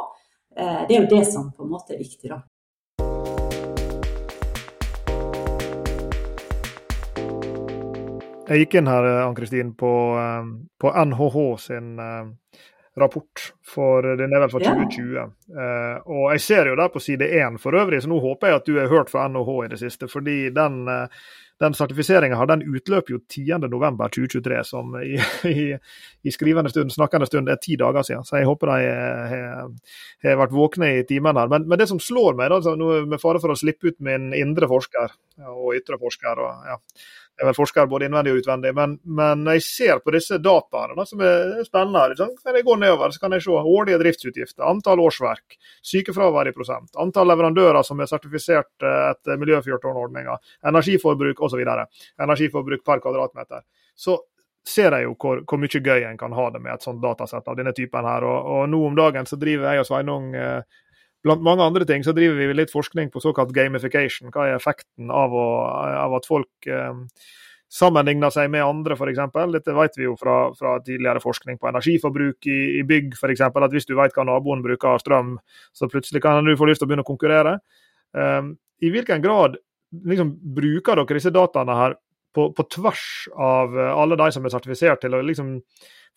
[0.54, 2.44] eh, det er jo det som på en måte er viktig, da.
[8.46, 12.60] Jeg gikk inn her Ann-Kristin, på, eh, på, NHH sin eh,
[12.96, 15.08] rapport, for den er vel fra 2020.
[15.18, 15.24] Ja.
[15.52, 18.60] Uh, og jeg ser jo der på side én for øvrig, så nå håper jeg
[18.62, 20.08] at du har hørt fra NHH i det siste.
[20.08, 20.78] fordi den,
[21.60, 25.18] den sertifiseringa den utløper jo 10.11.2023, som i,
[25.52, 25.66] i,
[26.24, 28.24] i, skrivende stund, snakkende stund, er ti dager siden.
[28.24, 31.52] Så jeg håper de har vært våkne i timene her.
[31.52, 34.72] Men, men, det som slår meg, da, med fare for å slippe ut min indre
[34.72, 35.12] forsker
[35.52, 36.80] og ytre forsker og ja,
[37.36, 40.94] jeg er vel forsker både innvendig og utvendig, men, men jeg ser på disse dataene
[40.96, 42.04] da, som er spennende.
[42.14, 42.30] Liksom.
[42.46, 46.94] Når jeg går nedover, så kan jeg se årlige driftsutgifter, antall årsverk, sykefravær i prosent,
[47.02, 50.38] antall leverandører som er sertifisert eh, etter miljøfyrtårnordninga,
[50.72, 51.60] energiforbruk osv.
[52.24, 53.66] Energiforbruk per kvadratmeter.
[53.92, 54.16] Så
[54.66, 57.46] ser jeg jo hvor, hvor, mye gøy en kan ha det med et sånt datasett
[57.46, 58.24] av denne typen her.
[58.26, 60.80] Og, og nå om dagen så driver jeg og Sveinung eh,
[61.26, 64.30] Blant mange andre ting så driver vi litt forskning på såkalt gamification.
[64.34, 65.46] Hva er effekten av, å,
[66.06, 67.00] av at folk eh,
[67.72, 69.22] sammenligner seg med andre, f.eks.
[69.56, 73.42] Dette vet vi jo fra, fra, tidligere forskning på energiforbruk i, i bygg, f.eks.
[73.48, 75.34] At hvis du vet hva naboen bruker av strøm,
[75.74, 77.58] så plutselig kan du få lyst til å begynne å konkurrere.
[78.14, 78.42] Eh,
[78.86, 79.58] I hvilken grad
[80.06, 81.98] liksom, bruker dere disse dataene her
[82.36, 85.54] på, på, tvers av alle de som er sertifisert til å liksom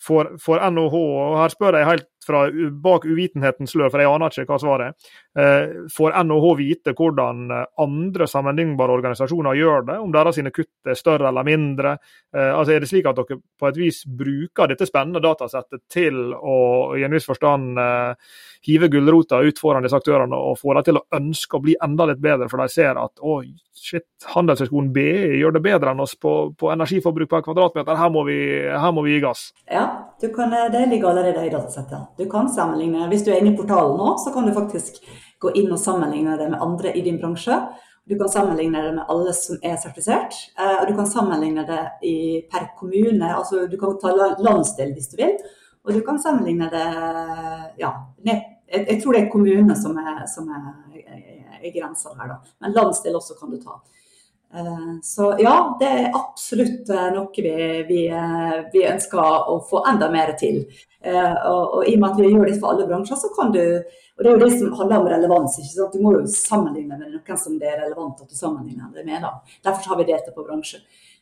[0.04, 2.44] for, for NHH, og her spør jeg helt fra
[2.84, 7.54] bak uvitenhetens slør, for jeg aner ikke hva svaret er, eh, får NHH vite hvordan
[7.56, 11.96] eh, andre sammenlignbare organisasjoner gjør det, om deres sine kutt er større eller mindre?
[12.36, 16.34] Eh, altså Er det slik at dere på et vis bruker dette spennende datasettet til
[16.36, 16.60] å
[17.00, 17.80] i en viss forstand
[18.66, 22.10] hive gulrota ut foran disse aktørene og få dem til å ønske å bli enda
[22.10, 26.16] litt bedre, for de ser at oi, shit, Handelshøyskolen BI gjør det bedre enn oss
[26.20, 29.50] på, på energiforbruk per kvadratmeter, her må, vi, her må vi gi gass.
[29.72, 29.89] Ja,
[30.36, 32.16] kan, det ligger allerede i datasettet.
[32.18, 33.08] Du kan sammenligne.
[33.08, 35.00] Hvis du er inne i portalen nå, så kan du faktisk
[35.40, 37.56] gå inn og sammenligne det med andre i din bransje.
[38.10, 41.82] Du kan sammenligne det med alle som er sertifisert, eh, og du kan sammenligne det
[42.10, 42.16] i,
[42.52, 43.36] per kommune.
[43.36, 45.36] altså Du kan ta landsdel hvis du vil,
[45.86, 46.88] og du kan sammenligne det
[47.80, 47.92] ja,
[48.26, 48.42] jeg,
[48.74, 50.66] jeg tror det er kommunene som er, som er,
[51.62, 52.40] er grensa her, da.
[52.62, 53.78] Men landsdel også kan du ta.
[54.54, 57.52] Eh, så ja, det er absolutt eh, noe vi,
[57.88, 60.64] vi, eh, vi, ønsker å få enda mer til.
[61.00, 63.62] Og, og, i og med at vi gjør det for alle bransjer, så kan du
[63.62, 65.54] Og det er jo det som handler om relevans.
[65.62, 65.94] ikke sant?
[65.94, 69.22] Du må jo sammenligne med noen som det er relevant at du sammenligner det med.
[69.24, 69.30] da.
[69.64, 70.82] Derfor har vi delt det på bransje.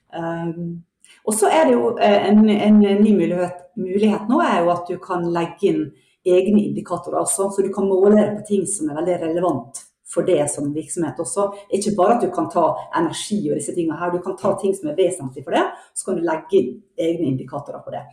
[0.10, 0.82] Um,
[1.30, 4.98] og så er det jo en, en ny mulighet, mulighet, nå er jo at du
[5.04, 5.84] kan legge inn
[6.26, 10.28] egne indikatorer også, så du kan måle det på ting som er veldig relevant for
[10.28, 11.50] det som virksomhet også.
[11.76, 14.76] Ikke bare at du kan ta energi og disse tingene her, du kan ta ting
[14.76, 15.66] som er vesentlig for det,
[15.98, 18.06] så kan du legge inn egne indikatorer på det.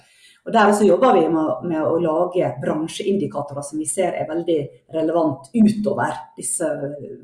[0.44, 4.59] Og Der også jobber vi med, med, å lage bransjeindikatorer som vi ser er veldig
[4.92, 6.68] relevant utover disse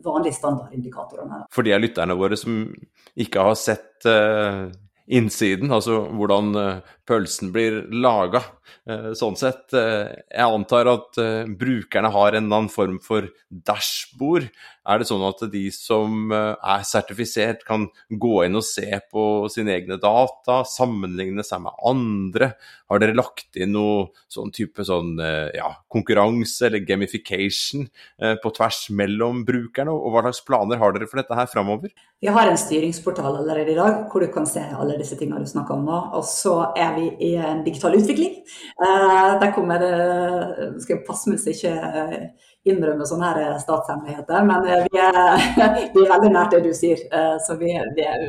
[0.04, 1.42] vanlige standardindikatorene.
[1.52, 2.62] For de av lytterne våre som
[3.20, 4.70] ikke har sett uh,
[5.12, 8.44] innsiden, altså hvordan uh, pølsen blir laga,
[8.88, 9.74] uh, sånn sett.
[9.74, 11.18] jeg antar at
[11.58, 14.46] brukerne har en annen form for dashbord
[14.88, 19.24] er det sånn at de som eh, er sertifisert, kan gå inn og se på
[19.52, 22.52] sine egne data, sammenligne seg med andre?
[22.90, 27.86] Har dere lagt inn noe sånn type sånn, eh, ja, konkurranse eller gamification
[28.22, 29.92] eh, på tvers mellom brukerne?
[29.92, 31.92] Og hva slags planer har dere for dette her framover?
[32.20, 35.48] Vi har en styringsportal allerede i dag hvor du kan se alle disse tingene du
[35.50, 36.00] snakker om nå.
[36.18, 38.38] Og så er vi i en digital utvikling.
[38.80, 39.90] Der kommer det
[40.82, 41.74] Skal jeg passe meg så ikke
[42.68, 44.44] innrømme sånne her eh, statshemmeligheter.
[44.48, 45.18] Men eh, vi er,
[45.94, 48.26] vi er, veldig nært det du sier, eh, så vi, vi, er,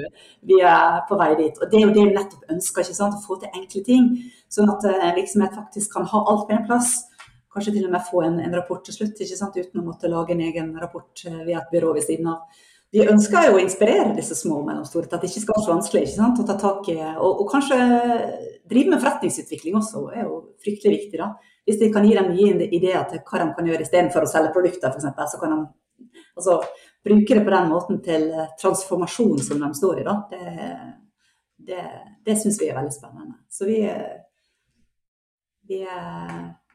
[0.47, 1.59] vi, er, på vei dit.
[1.59, 3.19] Og Det er jo det vi nettopp ønsker, ikke sant?
[3.19, 4.09] å få til enkle ting.
[4.51, 6.97] Sånn at en virksomhet faktisk kan ha alt på en plass.
[7.51, 9.59] Kanskje til og med få en, en rapport til slutt, ikke sant?
[9.59, 12.63] uten å måtte lage en egen rapport via et byrå ved siden av.
[12.91, 15.63] Vi ønsker jo å inspirere disse små og mellomstore til at det ikke skal være
[15.63, 16.41] så vanskelig ikke sant?
[16.43, 16.97] å ta tak i.
[16.99, 17.77] Og, og kanskje
[18.67, 21.21] drive med forretningsutvikling også er jo fryktelig viktig.
[21.21, 21.29] da.
[21.67, 24.51] Hvis de kan gi dem nye ideer til hva de kan gjøre istedenfor å selge
[24.57, 26.59] produkter, f.eks., så kan de altså,
[27.03, 30.07] bruke det på den måten til eh, transformasjon som de står i.
[30.07, 30.17] Da.
[30.31, 30.67] Det,
[31.71, 31.89] det,
[32.27, 33.39] det syns vi er veldig spennende.
[33.47, 33.81] Så vi,
[35.71, 35.83] vi,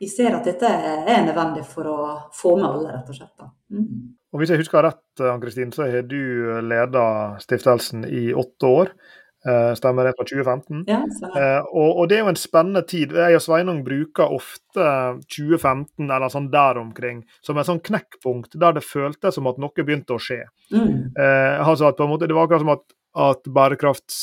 [0.00, 1.98] vi, ser at dette er nødvendig for å
[2.32, 3.50] få med alle, rett og slett.
[3.68, 4.15] Mm.
[4.36, 7.04] Og Hvis jeg husker rett, Ann-Kristin, så har du leda
[7.40, 8.90] stiftelsen i åtte år.
[9.48, 10.82] Eh, stemmer det, fra 2015?
[10.90, 13.14] Ja, uh, og, og, det er jo en spennende tid.
[13.16, 14.90] Jeg og Sveinung bruker ofte
[15.32, 19.86] 2015 eller sånn der omkring som et sånn knekkpunkt der det føltes som at noe
[19.86, 20.42] begynte å skje.
[20.74, 21.14] Mm.
[21.16, 22.84] Eh, altså at på en måte, Det var akkurat som at,
[23.30, 24.20] at bærekrafts...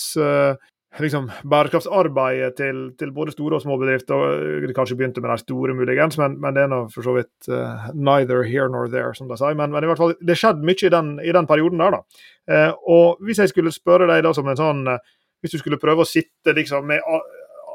[1.02, 5.74] Liksom, bærekraftsarbeidet til, til, både store og små bedrifter Det kanskje begynte med de store,
[5.74, 9.30] muligens, men, men det er nå for så vidt uh, neither here nor there, som
[9.30, 9.58] de sier.
[9.58, 12.22] Men, men, i hvert fall, det skjedde mye i den, i den perioden der, da.
[12.46, 15.00] Uh, og hvis jeg skulle spørre deg da som en sånn uh,
[15.42, 17.02] Hvis du skulle prøve å sitte liksom med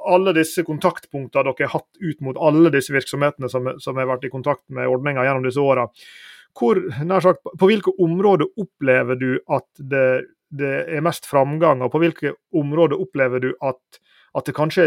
[0.09, 4.25] alle disse kontaktpunktene dere har hatt ut mot alle disse virksomhetene som, som har vært
[4.25, 5.85] i kontakt med ordninga gjennom disse åra,
[6.59, 10.07] på hvilke områder opplever du at det
[10.49, 14.01] det er mest framgang, og på hvilke områder opplever du at,
[14.37, 14.85] at det kanskje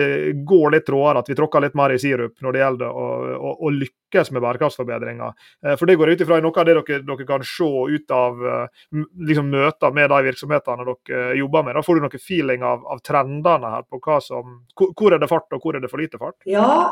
[0.47, 3.53] går litt råere, at vi tråkker litt mer i sirup når det gjelder å, å,
[3.67, 5.37] å lykkes med bærekraftsforbedringer?
[5.65, 8.41] Eh, for det går ut ifra noe av det dere, dere, kan se ut av
[8.41, 8.83] eh,
[9.29, 11.77] liksom, møter med de virksomhetene dere jobber med.
[11.77, 15.29] Da får du noe feeling av, av trendene her på hva som Hvor er det
[15.29, 16.39] fart, og hvor er det for lite fart?
[16.49, 16.89] Ja,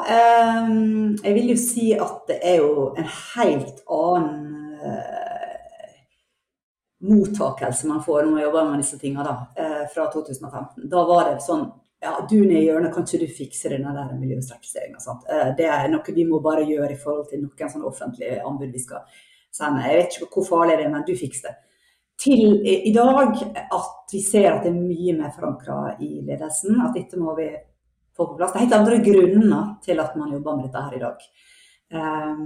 [0.62, 4.69] um, jeg vil jo si at det er jo en helt annen
[7.00, 10.90] mottakelse man får når man jobber med disse tingene da, eh, fra 2015.
[10.90, 11.70] Da var det sånn
[12.02, 15.00] ja, du nede i hjørnet, kan ikke du fikse denne der miljøsertifiseringa?
[15.32, 18.72] Eh, det er noe vi må bare gjøre i forhold til noen sånne offentlige anbud
[18.72, 19.04] vi skal
[19.52, 19.84] sende.
[19.88, 21.58] Jeg vet ikke hvor farlig det er, men du fikser det.
[22.20, 26.82] Til i dag at vi ser at det er mye mer forankra i ledelsen.
[26.84, 27.48] At dette må vi
[28.16, 28.52] få på plass.
[28.52, 31.24] Det er helt andre grunner til at man jobber med dette her i dag.
[31.96, 32.44] Um,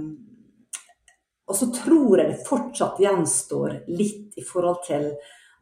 [1.46, 5.10] og så tror jeg det fortsatt gjenstår litt i forhold til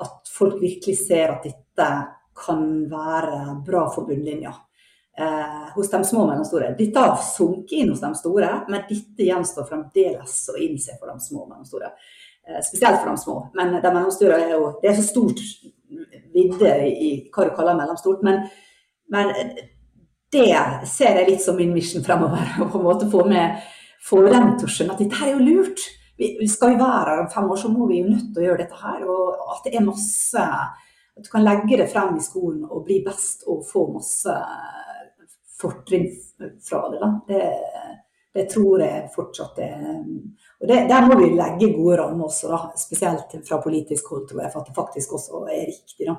[0.03, 1.89] at folk virkelig ser at dette
[2.39, 4.53] kan være bra for bunnlinja.
[5.19, 6.71] Eh, hos de små og mellomstore.
[6.79, 11.21] Dette har sunket inn hos de store, men dette gjenstår fremdeles å innse for de
[11.21, 11.91] små og mellomstore.
[12.49, 13.37] Eh, spesielt for de små.
[13.59, 15.43] Men de mellomstore er jo Det er så stort
[16.33, 18.23] vidde i hva du kaller mellomstort.
[18.23, 18.47] Men,
[19.13, 19.35] men
[20.33, 20.49] det
[20.89, 22.55] ser jeg litt som min mission fremover.
[22.63, 23.61] Å på en måte få med
[24.09, 25.85] få dem til skjønne at dette her er jo lurt.
[26.19, 28.47] Vi, skal vi være her om fem år, så må vi jo nødt til å
[28.47, 29.05] gjøre dette her.
[29.09, 30.49] Og at det er masse
[31.13, 34.33] At du kan legge det frem i skolen og bli best og få masse
[35.61, 36.07] fortrinn
[36.65, 37.11] fra det.
[37.29, 37.43] Det,
[38.33, 39.81] Det tror jeg fortsatt er
[40.63, 44.41] og det, Der må vi legge gode rammer også, da, spesielt fra politisk hold, tror
[44.45, 46.07] jeg, for at det faktisk også er riktig.
[46.07, 46.15] da.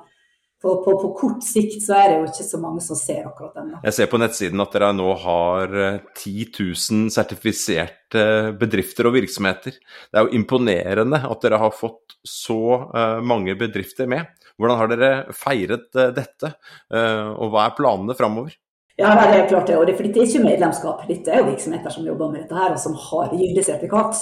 [0.64, 3.58] På, på, på, kort sikt så er det jo ikke så mange som ser akkurat
[3.60, 3.74] den.
[3.84, 8.24] Jeg ser på nettsiden at dere nå har 10 eh, 000 sertifiserte
[8.62, 9.76] bedrifter og virksomheter.
[9.76, 14.32] Det er jo imponerende at dere har fått så uh, mange bedrifter med.
[14.56, 16.52] Hvordan har dere feiret dette,
[16.94, 18.54] og hva er planene framover?
[19.04, 19.78] Ja, det er klart det.
[19.78, 21.02] Og det, for dette er ikke medlemskap.
[21.10, 24.22] Dette er jo virksomheter som jobber med dette her, og som har gyldig sertifikat.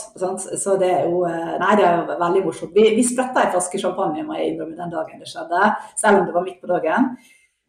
[0.58, 2.74] Så det er jo eh, Nei, det er jo veldig morsomt.
[2.74, 5.70] Vi, vi spretta en flaske champagne jeg innrømme, den dagen det skjedde,
[6.02, 7.14] selv om det var midt på dagen.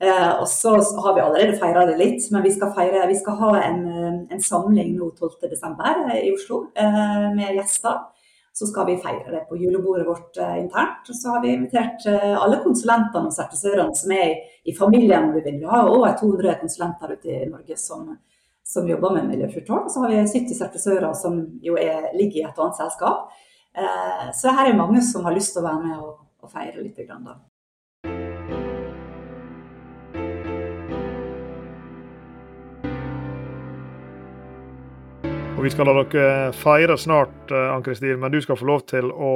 [0.03, 0.73] Eh, og så
[1.05, 4.17] har vi allerede feira det litt, men vi skal, feire, vi skal ha en, eh,
[4.35, 5.53] en samling nå 12.12.
[6.09, 8.01] Eh, i Oslo eh, med gjester.
[8.53, 11.07] Så skal vi feire det på julebordet vårt eh, internt.
[11.07, 14.35] Og så har vi invitert alle konsulentene og sertifisørene som er i,
[14.65, 15.33] i familien.
[15.33, 15.59] Vi, vil.
[15.59, 18.17] vi har over 200 konsulenter ute i Norge som,
[18.65, 19.87] som jobber med miljøfyrtårn.
[19.87, 23.33] Og så har vi 70 sertifisører som jo er, ligger i et annet selskap.
[23.75, 26.83] Eh, så her er mange som har lyst til å være med og, og feire
[26.83, 27.01] litt.
[27.07, 27.41] Grann, da.
[35.63, 39.13] Og Vi skal la dere feire snart, eh, Ann-Kristin, men du skal få lov til
[39.15, 39.35] å,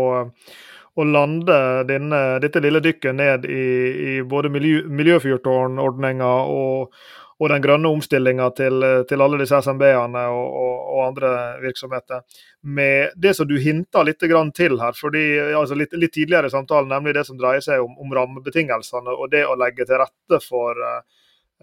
[0.96, 3.68] å lande denne, dette lille dykket ned i,
[4.16, 6.94] i både miljø, miljøfyrtårnordninga og,
[7.36, 11.34] og, den grønne omstillinga til, til, alle disse SMB-ene og, og, og, andre
[11.64, 12.24] virksomheter.
[12.62, 16.88] Med det som du hinta litt til her, fordi, altså litt, litt, tidligere i samtalen,
[16.88, 20.80] nemlig det som dreier seg om, om rammebetingelsene og det å legge til rette for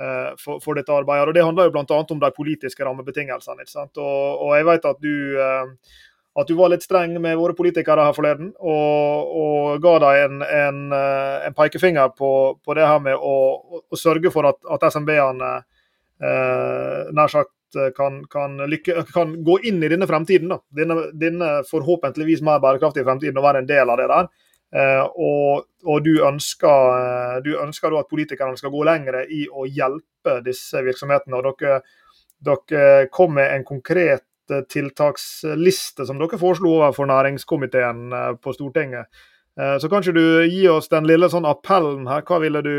[0.01, 1.27] Eh, for, for, dette arbeidet.
[1.27, 1.97] Og Det handler jo bl.a.
[2.09, 3.65] om de politiske rammebetingelsene.
[4.01, 5.99] Og, og jeg vet at du, eh,
[6.33, 10.45] at du var litt streng med våre politikere her forleden, og, og ga dem en,
[10.47, 13.35] en, eh, en, pekefinger på, på, det her med å,
[13.85, 17.53] å sørge for at, at SMB-ene eh, nær sagt
[17.97, 20.51] kan, kan, lykke, kan, gå inn i denne fremtiden.
[20.51, 20.59] Da.
[20.77, 24.29] Denne, denne forhåpentligvis mer bærekraftige fremtiden, og være en del av det der.
[24.73, 29.67] Eh, og, og, du ønsker, eh, du ønsker at politikerne skal gå lenger i å
[29.69, 31.37] hjelpe disse virksomhetene.
[31.37, 31.81] og Dere,
[32.41, 34.32] dere kom med en konkret eh,
[34.69, 38.11] tiltaksliste som dere foreslo overfor næringskomiteen
[38.43, 39.07] på Stortinget.
[39.53, 42.23] Så kan ikke du gi oss den lille sånn appellen her.
[42.25, 42.73] Hva ville, du,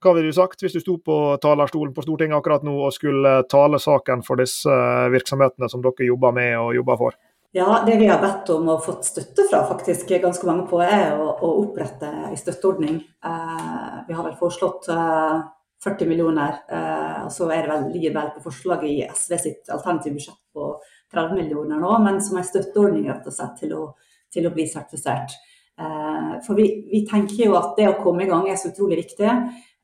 [0.00, 3.42] hva ville du sagt hvis du sto på talerstolen på Stortinget akkurat nå og skulle
[3.52, 4.78] tale saken for disse
[5.12, 7.18] virksomhetene som dere jobber med og jobber for?
[7.52, 11.16] Ja, Det vi har bedt om og fått støtte fra faktisk ganske mange på, er
[11.18, 13.00] å, å opprette en støtteordning.
[13.26, 15.40] Eh, vi har vel foreslått eh,
[15.84, 19.70] 40 millioner, eh, og så er det vel, ligger vel på forslaget i SV sitt
[19.72, 20.74] alternative budsjett på
[21.14, 23.86] 30 millioner nå, men som en støtteordning rett og slett til å,
[24.32, 25.36] til å bli sertifisert.
[25.80, 29.00] Eh, for vi, vi, tenker jo at det å komme i gang er så utrolig
[29.00, 29.30] viktig.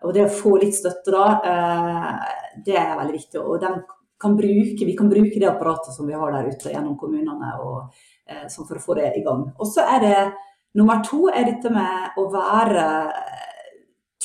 [0.04, 3.40] Og det å få litt støtte da, eh, det er veldig viktig.
[3.40, 3.64] Og
[4.20, 7.96] kan bruke, vi kan bruke det apparatet som vi har der ute gjennom kommunene og,
[8.28, 9.48] eh, for å få det i gang.
[9.58, 10.20] Og så er det
[10.74, 12.86] nummer to er dette med å være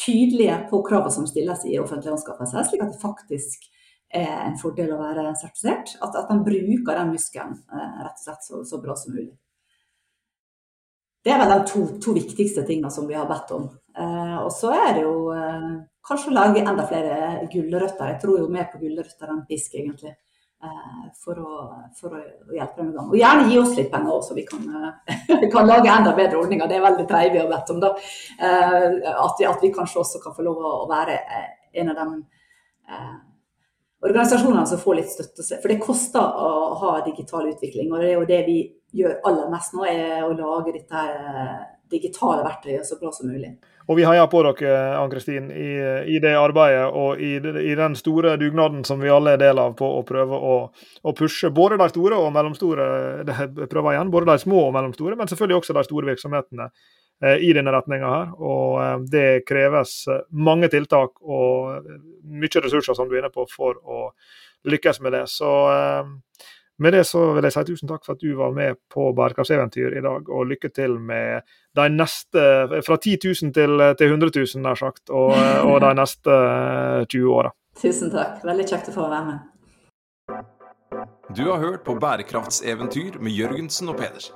[0.05, 3.69] tydelige på kravene som stilles i offentlige anskaffelser, slik at det faktisk
[4.11, 5.95] er en fordel å være sertifisert.
[6.03, 9.31] At, at man bruker den muskelen eh, rett og slett så, så, bra som mulig.
[11.21, 13.69] Det er vel de to, to viktigste tingene som vi har bedt om.
[13.93, 15.69] Eh, og så er det jo eh,
[16.07, 18.15] kanskje lage enda flere gulrøtter.
[18.15, 20.15] Jeg tror jo mer på gulrøtter enn fisk, egentlig.
[20.63, 21.53] Eh, for å,
[21.97, 22.19] for å,
[22.53, 23.07] hjelpe dem i gang.
[23.09, 26.37] Og gjerne gi oss litt penger også, så vi kan, eh, kan lage enda bedre
[26.37, 26.69] ordninger.
[26.69, 27.89] Det er veldig treilig å bedt om, da.
[28.37, 31.17] Eh, at vi, at vi, kanskje også kan få lov å være
[31.81, 32.05] en av de
[34.05, 35.47] organisasjonene som får litt støtte.
[35.63, 36.53] For det koster å
[36.83, 38.57] ha digital utvikling, og det er jo det vi
[39.01, 41.05] gjør aller mest nå, er å lage dette
[41.89, 43.55] digitale verktøyet så bra som mulig.
[43.91, 45.71] Og vi heier på dere, Ann-Kristin, i,
[46.15, 49.73] i, det arbeidet og i, i, den store dugnaden som vi alle er del av
[49.75, 50.53] på å prøve å,
[51.03, 52.85] å pushe både de store og mellomstore
[53.67, 57.51] prøver igjen, både de små og mellomstore, men selvfølgelig også de store virksomhetene eh, i
[57.57, 58.31] denne retninga her.
[58.39, 59.97] Og eh, det kreves
[60.31, 61.91] mange tiltak og
[62.31, 64.05] mye ressurser, som du er inne på, for å
[64.71, 65.25] lykkes med det.
[65.35, 66.15] Så eh,
[66.81, 69.97] med det så vil jeg si tusen takk for at du var med på bærekraftseventyr
[69.99, 71.45] i dag, og lykke til med
[71.77, 72.45] de neste
[72.85, 75.35] Fra 10 000 til, til 100 000, nær sagt, og,
[75.67, 76.37] og de neste
[77.13, 77.53] 20 åra.
[77.81, 78.41] Tusen takk.
[78.45, 79.47] Veldig kjekt å få være med.
[81.37, 84.35] Du har hørt på Bærekraftseventyr med Jørgensen og Pedersen.